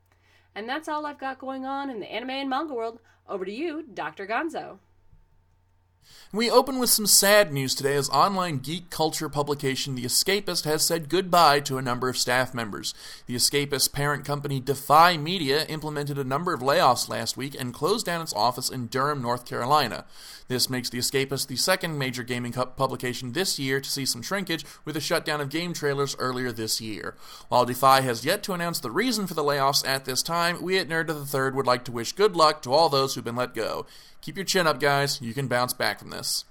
And 0.55 0.67
that's 0.67 0.87
all 0.87 1.05
I've 1.05 1.19
got 1.19 1.39
going 1.39 1.65
on 1.65 1.89
in 1.89 1.99
the 1.99 2.11
anime 2.11 2.31
and 2.31 2.49
manga 2.49 2.73
world. 2.73 2.99
Over 3.27 3.45
to 3.45 3.51
you, 3.51 3.83
Dr. 3.93 4.25
Gonzo. 4.25 4.79
We 6.31 6.51
open 6.51 6.77
with 6.77 6.91
some 6.91 7.07
sad 7.07 7.51
news 7.51 7.73
today 7.73 7.95
as 7.95 8.07
online 8.09 8.59
geek 8.59 8.91
culture 8.91 9.29
publication 9.29 9.95
The 9.95 10.05
Escapist 10.05 10.63
has 10.63 10.85
said 10.85 11.09
goodbye 11.09 11.59
to 11.61 11.79
a 11.79 11.81
number 11.81 12.07
of 12.07 12.19
staff 12.19 12.53
members. 12.53 12.93
The 13.25 13.33
Escapist 13.33 13.93
parent 13.93 14.25
company 14.25 14.59
Defy 14.59 15.17
Media 15.17 15.65
implemented 15.65 16.19
a 16.19 16.23
number 16.23 16.53
of 16.53 16.61
layoffs 16.61 17.09
last 17.09 17.35
week 17.35 17.55
and 17.59 17.73
closed 17.73 18.05
down 18.05 18.21
its 18.21 18.33
office 18.35 18.69
in 18.69 18.85
Durham, 18.87 19.23
North 19.23 19.43
Carolina. 19.43 20.05
This 20.49 20.67
makes 20.67 20.89
The 20.89 20.97
Escapist 20.97 21.45
the 21.45 21.55
second 21.55 21.99
major 21.99 22.23
gaming 22.23 22.53
publication 22.53 23.33
this 23.33 23.59
year 23.59 23.79
to 23.79 23.89
see 23.89 24.03
some 24.03 24.23
shrinkage 24.23 24.65
with 24.83 24.97
a 24.97 24.99
shutdown 24.99 25.41
of 25.41 25.49
game 25.49 25.73
trailers 25.73 26.15
earlier 26.17 26.51
this 26.51 26.81
year. 26.81 27.15
While 27.49 27.65
Defy 27.65 28.01
has 28.01 28.25
yet 28.25 28.41
to 28.43 28.53
announce 28.53 28.79
the 28.79 28.89
reason 28.89 29.27
for 29.27 29.35
the 29.35 29.43
layoffs 29.43 29.87
at 29.87 30.05
this 30.05 30.23
time, 30.23 30.59
we 30.63 30.79
at 30.79 30.89
Nerd 30.89 31.09
of 31.09 31.19
the 31.19 31.25
Third 31.27 31.53
would 31.53 31.67
like 31.67 31.85
to 31.85 31.91
wish 31.91 32.13
good 32.13 32.35
luck 32.35 32.63
to 32.63 32.73
all 32.73 32.89
those 32.89 33.13
who've 33.13 33.23
been 33.23 33.35
let 33.35 33.53
go. 33.53 33.85
Keep 34.21 34.37
your 34.37 34.45
chin 34.45 34.65
up, 34.65 34.79
guys. 34.79 35.21
You 35.21 35.35
can 35.35 35.47
bounce 35.47 35.73
back 35.73 35.99
from 35.99 36.09
this. 36.09 36.45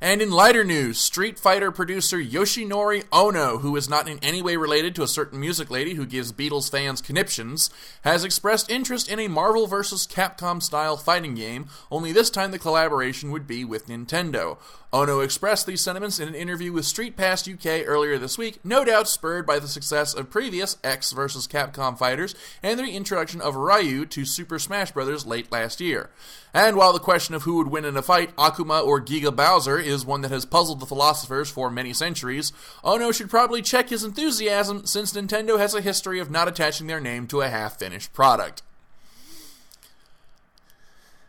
And 0.00 0.20
in 0.20 0.30
lighter 0.30 0.62
news, 0.62 0.98
Street 0.98 1.38
Fighter 1.38 1.70
producer 1.70 2.18
Yoshinori 2.18 3.04
Ono, 3.12 3.58
who 3.58 3.74
is 3.76 3.88
not 3.88 4.08
in 4.08 4.18
any 4.20 4.42
way 4.42 4.56
related 4.56 4.94
to 4.94 5.02
a 5.02 5.08
certain 5.08 5.40
music 5.40 5.70
lady 5.70 5.94
who 5.94 6.04
gives 6.04 6.32
Beatles 6.32 6.70
fans 6.70 7.00
conniptions, 7.00 7.70
has 8.02 8.22
expressed 8.22 8.70
interest 8.70 9.10
in 9.10 9.18
a 9.18 9.28
Marvel 9.28 9.66
vs. 9.66 10.06
Capcom 10.06 10.62
style 10.62 10.98
fighting 10.98 11.34
game, 11.34 11.68
only 11.90 12.12
this 12.12 12.28
time 12.28 12.50
the 12.50 12.58
collaboration 12.58 13.30
would 13.30 13.46
be 13.46 13.64
with 13.64 13.88
Nintendo. 13.88 14.58
Ono 14.92 15.20
expressed 15.20 15.66
these 15.66 15.80
sentiments 15.80 16.20
in 16.20 16.28
an 16.28 16.34
interview 16.34 16.72
with 16.72 16.84
Street 16.84 17.16
Pass 17.16 17.48
UK 17.48 17.84
earlier 17.84 18.18
this 18.18 18.38
week, 18.38 18.60
no 18.64 18.84
doubt 18.84 19.08
spurred 19.08 19.44
by 19.44 19.58
the 19.58 19.68
success 19.68 20.14
of 20.14 20.30
previous 20.30 20.76
X 20.84 21.12
vs. 21.12 21.46
Capcom 21.46 21.98
fighters 21.98 22.34
and 22.62 22.78
the 22.78 22.84
introduction 22.84 23.40
of 23.40 23.56
Ryu 23.56 24.06
to 24.06 24.24
Super 24.24 24.58
Smash 24.58 24.92
Bros. 24.92 25.26
late 25.26 25.50
last 25.50 25.80
year. 25.80 26.10
And 26.54 26.76
while 26.76 26.94
the 26.94 26.98
question 26.98 27.34
of 27.34 27.42
who 27.42 27.56
would 27.56 27.68
win 27.68 27.84
in 27.84 27.96
a 27.96 28.02
fight, 28.02 28.34
Akuma 28.36 28.82
or 28.82 29.00
Giga 29.00 29.34
Bowser, 29.34 29.78
is 29.86 30.04
one 30.04 30.20
that 30.22 30.30
has 30.30 30.44
puzzled 30.44 30.80
the 30.80 30.86
philosophers 30.86 31.48
for 31.48 31.70
many 31.70 31.92
centuries, 31.92 32.52
Ono 32.84 33.12
should 33.12 33.30
probably 33.30 33.62
check 33.62 33.88
his 33.88 34.04
enthusiasm 34.04 34.84
since 34.84 35.12
Nintendo 35.12 35.58
has 35.58 35.74
a 35.74 35.80
history 35.80 36.20
of 36.20 36.30
not 36.30 36.48
attaching 36.48 36.86
their 36.86 37.00
name 37.00 37.26
to 37.28 37.40
a 37.40 37.48
half 37.48 37.78
finished 37.78 38.12
product. 38.12 38.62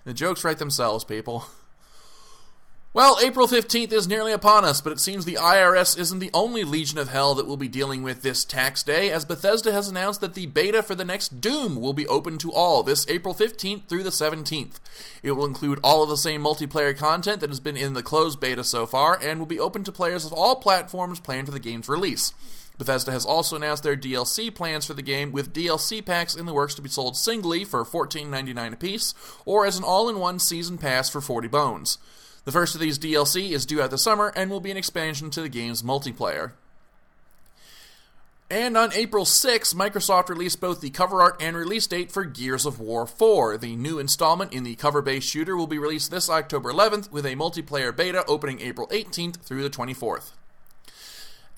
The 0.03 0.13
jokes 0.13 0.43
write 0.43 0.57
themselves, 0.57 1.03
people. 1.03 1.45
Well, 2.97 3.19
April 3.21 3.47
15th 3.47 3.91
is 3.91 4.07
nearly 4.07 4.31
upon 4.31 4.65
us, 4.65 4.81
but 4.81 4.91
it 4.91 4.99
seems 4.99 5.23
the 5.23 5.35
IRS 5.35 5.99
isn't 5.99 6.17
the 6.17 6.31
only 6.33 6.63
Legion 6.63 6.97
of 6.97 7.09
Hell 7.09 7.35
that 7.35 7.45
we'll 7.45 7.55
be 7.55 7.67
dealing 7.67 8.01
with 8.01 8.23
this 8.23 8.43
tax 8.43 8.81
day, 8.81 9.11
as 9.11 9.23
Bethesda 9.23 9.71
has 9.71 9.87
announced 9.87 10.19
that 10.21 10.33
the 10.33 10.47
beta 10.47 10.81
for 10.81 10.95
the 10.95 11.05
next 11.05 11.39
Doom 11.39 11.75
will 11.75 11.93
be 11.93 12.07
open 12.07 12.39
to 12.39 12.51
all 12.51 12.81
this 12.81 13.07
April 13.07 13.35
15th 13.35 13.85
through 13.85 14.01
the 14.01 14.09
17th. 14.09 14.79
It 15.21 15.33
will 15.33 15.45
include 15.45 15.79
all 15.83 16.01
of 16.01 16.09
the 16.09 16.17
same 16.17 16.41
multiplayer 16.41 16.97
content 16.97 17.39
that 17.41 17.51
has 17.51 17.59
been 17.59 17.77
in 17.77 17.93
the 17.93 18.01
closed 18.01 18.39
beta 18.39 18.63
so 18.63 18.87
far, 18.87 19.19
and 19.21 19.37
will 19.37 19.45
be 19.45 19.59
open 19.59 19.83
to 19.83 19.91
players 19.91 20.25
of 20.25 20.33
all 20.33 20.55
platforms 20.55 21.19
planned 21.19 21.45
for 21.45 21.53
the 21.53 21.59
game's 21.59 21.87
release. 21.87 22.33
Bethesda 22.79 23.11
has 23.11 23.27
also 23.27 23.55
announced 23.55 23.83
their 23.83 23.95
DLC 23.95 24.51
plans 24.51 24.87
for 24.87 24.95
the 24.95 25.03
game, 25.03 25.31
with 25.31 25.53
DLC 25.53 26.03
packs 26.03 26.33
in 26.33 26.47
the 26.47 26.53
works 26.53 26.73
to 26.73 26.81
be 26.81 26.89
sold 26.89 27.15
singly 27.15 27.63
for 27.63 27.85
$14.99 27.85 28.73
apiece, 28.73 29.13
or 29.45 29.67
as 29.67 29.77
an 29.77 29.83
all 29.83 30.09
in 30.09 30.17
one 30.17 30.39
season 30.39 30.79
pass 30.79 31.11
for 31.11 31.21
40 31.21 31.47
bones. 31.47 31.99
The 32.47 32.53
first 32.53 32.75
of 32.75 32.79
these 32.79 32.97
DLC 32.97 33.51
is 33.51 33.65
due 33.65 33.81
out 33.81 33.91
this 33.91 34.03
summer 34.03 34.31
and 34.33 34.49
will 34.49 34.61
be 34.61 34.71
an 34.71 34.77
expansion 34.77 35.29
to 35.31 35.41
the 35.41 35.49
game's 35.49 35.83
multiplayer. 35.83 36.53
And 38.49 38.77
on 38.77 38.93
April 38.93 39.25
6, 39.25 39.73
Microsoft 39.73 40.29
released 40.29 40.61
both 40.61 40.79
the 40.79 40.89
cover 40.89 41.21
art 41.21 41.41
and 41.41 41.57
release 41.57 41.87
date 41.87 42.09
for 42.09 42.23
Gears 42.23 42.65
of 42.65 42.79
War 42.79 43.05
4. 43.05 43.57
The 43.57 43.75
new 43.75 43.99
installment 43.99 44.53
in 44.53 44.63
the 44.63 44.75
cover 44.75 45.01
based 45.01 45.27
shooter 45.27 45.57
will 45.57 45.67
be 45.67 45.77
released 45.77 46.09
this 46.09 46.29
October 46.29 46.71
11th, 46.71 47.11
with 47.11 47.25
a 47.25 47.35
multiplayer 47.35 47.93
beta 47.93 48.23
opening 48.29 48.61
April 48.61 48.87
18th 48.93 49.41
through 49.41 49.63
the 49.63 49.69
24th. 49.69 50.31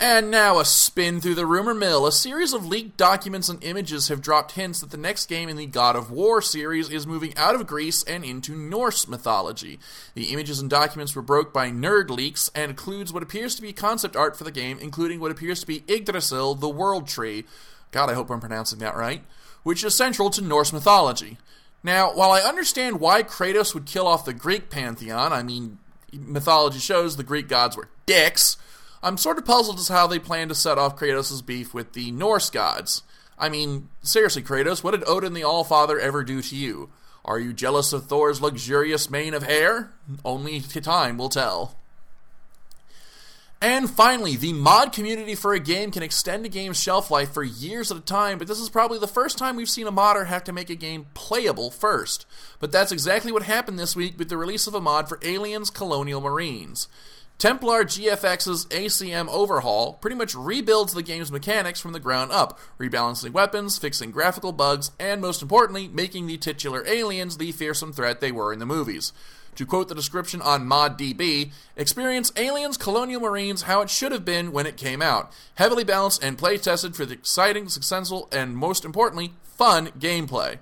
And 0.02 0.32
now 0.32 0.60
a 0.60 0.66
spin 0.66 1.20
through 1.20 1.36
the 1.36 1.46
rumor 1.46 1.74
mill. 1.74 2.08
A 2.08 2.14
series 2.14 2.54
of 2.54 2.66
leaked 2.66 2.96
documents 2.96 3.50
and 3.50 3.62
images 3.62 4.08
have 4.08 4.22
dropped 4.22 4.54
hints 4.54 4.80
that 4.80 4.92
the 4.92 4.98
next 4.98 5.26
game 5.26 5.50
in 5.50 5.58
the 5.58 5.66
God 5.66 5.98
of 5.98 6.10
War 6.10 6.42
series 6.42 6.90
is 6.90 7.06
moving 7.06 7.36
out 7.36 7.54
of 7.54 7.68
Greece 7.68 8.02
and 8.04 8.24
into 8.24 8.56
Norse 8.56 9.10
mythology. 9.10 9.78
The 10.14 10.32
images 10.32 10.62
and 10.62 10.70
documents 10.70 11.18
were 11.18 11.22
broke 11.22 11.52
by 11.52 11.70
Nerd 11.70 12.10
Leaks 12.10 12.50
and 12.56 12.70
includes 12.70 13.12
what 13.12 13.24
appears 13.24 13.56
to 13.56 13.62
be 13.62 13.74
concept 13.74 14.16
art 14.16 14.38
for 14.38 14.46
the 14.46 14.52
game, 14.52 14.80
including 14.80 15.20
what 15.20 15.32
appears 15.32 15.60
to 15.60 15.68
be 15.68 15.84
Yggdrasil, 15.90 16.56
the 16.56 16.70
World 16.70 17.06
Tree. 17.06 17.44
God, 17.92 18.10
I 18.10 18.14
hope 18.14 18.30
I'm 18.30 18.40
pronouncing 18.40 18.80
that 18.80 18.96
right. 18.96 19.24
Which 19.64 19.84
is 19.84 19.98
central 19.98 20.30
to 20.30 20.42
Norse 20.42 20.72
mythology. 20.72 21.38
Now, 21.84 22.14
while 22.14 22.32
I 22.32 22.40
understand 22.40 23.02
why 23.02 23.24
Kratos 23.24 23.74
would 23.74 23.86
kill 23.86 24.08
off 24.08 24.24
the 24.24 24.34
Greek 24.34 24.70
pantheon, 24.70 25.34
I 25.34 25.44
mean, 25.44 25.80
mythology 26.14 26.80
shows 26.80 27.18
the 27.18 27.24
Greek 27.24 27.50
gods 27.50 27.76
were 27.76 27.90
dicks. 28.06 28.56
I'm 29.02 29.18
sort 29.18 29.38
of 29.38 29.46
puzzled 29.46 29.80
as 29.80 29.88
how 29.88 30.08
they 30.08 30.20
plan 30.20 30.50
to 30.50 30.56
set 30.56 30.78
off 30.78 30.98
Kratos' 30.98 31.46
beef 31.46 31.74
with 31.74 31.94
the 31.94 32.12
Norse 32.12 32.50
gods. 32.50 33.04
I 33.38 33.50
mean, 33.50 33.90
seriously, 34.02 34.44
Kratos, 34.44 34.84
what 34.84 34.92
did 34.92 35.08
Odin 35.08 35.34
the 35.34 35.42
Allfather 35.42 36.00
ever 36.00 36.24
do 36.24 36.42
to 36.42 36.56
you? 36.56 36.90
Are 37.24 37.40
you 37.40 37.54
jealous 37.54 37.94
of 37.94 38.08
Thor's 38.08 38.42
luxurious 38.42 39.10
mane 39.10 39.34
of 39.34 39.44
hair? 39.44 39.92
Only 40.26 40.60
time 40.62 41.18
will 41.18 41.30
tell. 41.30 41.76
And 43.62 43.90
finally, 43.90 44.38
the 44.38 44.54
mod 44.54 44.94
community 44.94 45.36
for 45.36 45.54
a 45.54 45.60
game 45.60 45.92
can 45.92 46.02
extend 46.02 46.46
a 46.46 46.50
game's 46.50 46.82
shelf 46.82 47.12
life 47.12 47.34
for 47.34 47.44
years 47.44 47.92
at 47.92 47.98
a 47.98 48.02
time, 48.02 48.38
but 48.38 48.48
this 48.48 48.60
is 48.60 48.70
probably 48.70 49.00
the 49.00 49.08
first 49.08 49.38
time 49.38 49.58
we've 49.58 49.70
seen 49.70 49.86
a 49.86 49.92
modder 49.92 50.26
have 50.26 50.46
to 50.46 50.54
make 50.54 50.70
a 50.70 50.76
game 50.76 51.08
playable 51.14 51.70
first. 51.70 52.26
But 52.60 52.72
that's 52.72 52.94
exactly 52.94 53.34
what 53.34 53.44
happened 53.44 53.78
this 53.78 53.98
week 53.98 54.18
with 54.18 54.30
the 54.30 54.38
release 54.38 54.66
of 54.66 54.76
a 54.76 54.82
mod 54.82 55.10
for 55.10 55.20
Aliens 55.24 55.70
Colonial 55.70 56.22
Marines. 56.22 56.88
Templar 57.40 57.86
GFX's 57.86 58.66
ACM 58.66 59.30
overhaul 59.30 59.94
pretty 59.94 60.18
much 60.18 60.36
rebuilds 60.36 60.94
the 60.94 61.02
game's 61.02 61.32
mechanics 61.32 61.80
from 61.80 61.94
the 61.94 62.00
ground 62.02 62.34
up, 62.34 62.60
rebalancing 62.78 63.32
weapons, 63.32 63.78
fixing 63.78 64.12
graphical 64.12 64.52
bugs, 64.52 64.92
and 65.00 65.22
most 65.22 65.42
importantly, 65.42 65.88
making 65.88 66.28
the 66.28 66.38
titular 66.38 66.86
aliens 66.86 67.38
the 67.38 67.54
fearsome 67.54 67.94
threat 67.94 68.20
they 68.20 68.34
were 68.34 68.52
in 68.52 68.60
the 68.60 68.66
movies. 68.66 69.14
To 69.56 69.66
quote 69.66 69.88
the 69.88 69.96
description 69.96 70.42
on 70.42 70.68
ModDB, 70.68 71.54
experience 71.78 72.34
Aliens 72.36 72.76
Colonial 72.76 73.22
Marines 73.22 73.62
how 73.62 73.80
it 73.80 73.90
should 73.90 74.12
have 74.12 74.26
been 74.26 74.52
when 74.52 74.66
it 74.66 74.76
came 74.76 75.02
out. 75.02 75.32
Heavily 75.56 75.86
balanced 75.86 76.22
and 76.22 76.38
play 76.38 76.58
tested 76.58 76.94
for 76.94 77.06
the 77.06 77.14
exciting, 77.14 77.70
successful, 77.70 78.28
and 78.34 78.58
most 78.58 78.84
importantly, 78.84 79.32
fun 79.44 79.92
gameplay. 79.98 80.58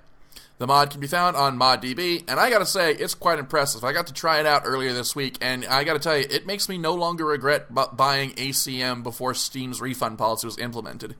The 0.58 0.66
mod 0.66 0.90
can 0.90 1.00
be 1.00 1.06
found 1.06 1.36
on 1.36 1.56
ModDB, 1.56 2.24
and 2.28 2.40
I 2.40 2.50
gotta 2.50 2.66
say, 2.66 2.92
it's 2.92 3.14
quite 3.14 3.38
impressive. 3.38 3.84
I 3.84 3.92
got 3.92 4.08
to 4.08 4.12
try 4.12 4.40
it 4.40 4.46
out 4.46 4.62
earlier 4.64 4.92
this 4.92 5.14
week, 5.14 5.38
and 5.40 5.64
I 5.64 5.84
gotta 5.84 6.00
tell 6.00 6.18
you, 6.18 6.26
it 6.28 6.46
makes 6.46 6.68
me 6.68 6.78
no 6.78 6.94
longer 6.94 7.24
regret 7.24 7.72
bu- 7.72 7.92
buying 7.92 8.32
ACM 8.32 9.04
before 9.04 9.34
Steam's 9.34 9.80
refund 9.80 10.18
policy 10.18 10.48
was 10.48 10.58
implemented. 10.58 11.14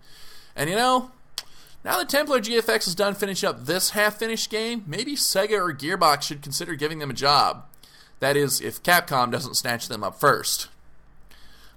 And 0.56 0.68
you 0.68 0.74
know, 0.74 1.12
now 1.84 1.98
that 1.98 2.08
Templar 2.08 2.40
GFX 2.40 2.88
is 2.88 2.96
done 2.96 3.14
finishing 3.14 3.48
up 3.48 3.64
this 3.64 3.90
half 3.90 4.18
finished 4.18 4.50
game, 4.50 4.82
maybe 4.88 5.14
Sega 5.14 5.52
or 5.52 5.72
Gearbox 5.72 6.22
should 6.22 6.42
consider 6.42 6.74
giving 6.74 6.98
them 6.98 7.10
a 7.10 7.14
job. 7.14 7.64
That 8.18 8.36
is, 8.36 8.60
if 8.60 8.82
Capcom 8.82 9.30
doesn't 9.30 9.54
snatch 9.54 9.86
them 9.86 10.02
up 10.02 10.18
first. 10.18 10.66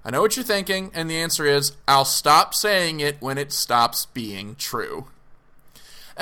I 0.03 0.09
know 0.09 0.21
what 0.21 0.35
you're 0.35 0.43
thinking, 0.43 0.89
and 0.95 1.07
the 1.07 1.17
answer 1.17 1.45
is 1.45 1.73
I'll 1.87 2.05
stop 2.05 2.55
saying 2.55 2.99
it 2.99 3.17
when 3.19 3.37
it 3.37 3.51
stops 3.51 4.07
being 4.07 4.55
true. 4.55 5.05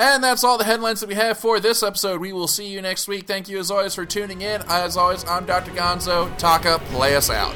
And 0.00 0.24
that's 0.24 0.44
all 0.44 0.56
the 0.56 0.64
headlines 0.64 1.00
that 1.00 1.10
we 1.10 1.14
have 1.14 1.36
for 1.36 1.60
this 1.60 1.82
episode. 1.82 2.22
We 2.22 2.32
will 2.32 2.48
see 2.48 2.66
you 2.66 2.80
next 2.80 3.06
week. 3.06 3.26
Thank 3.26 3.50
you 3.50 3.58
as 3.58 3.70
always 3.70 3.94
for 3.94 4.06
tuning 4.06 4.40
in. 4.40 4.62
As 4.66 4.96
always, 4.96 5.26
I'm 5.26 5.44
Dr. 5.44 5.72
Gonzo. 5.72 6.34
Taka, 6.38 6.80
play 6.86 7.16
us 7.16 7.28
out. 7.28 7.54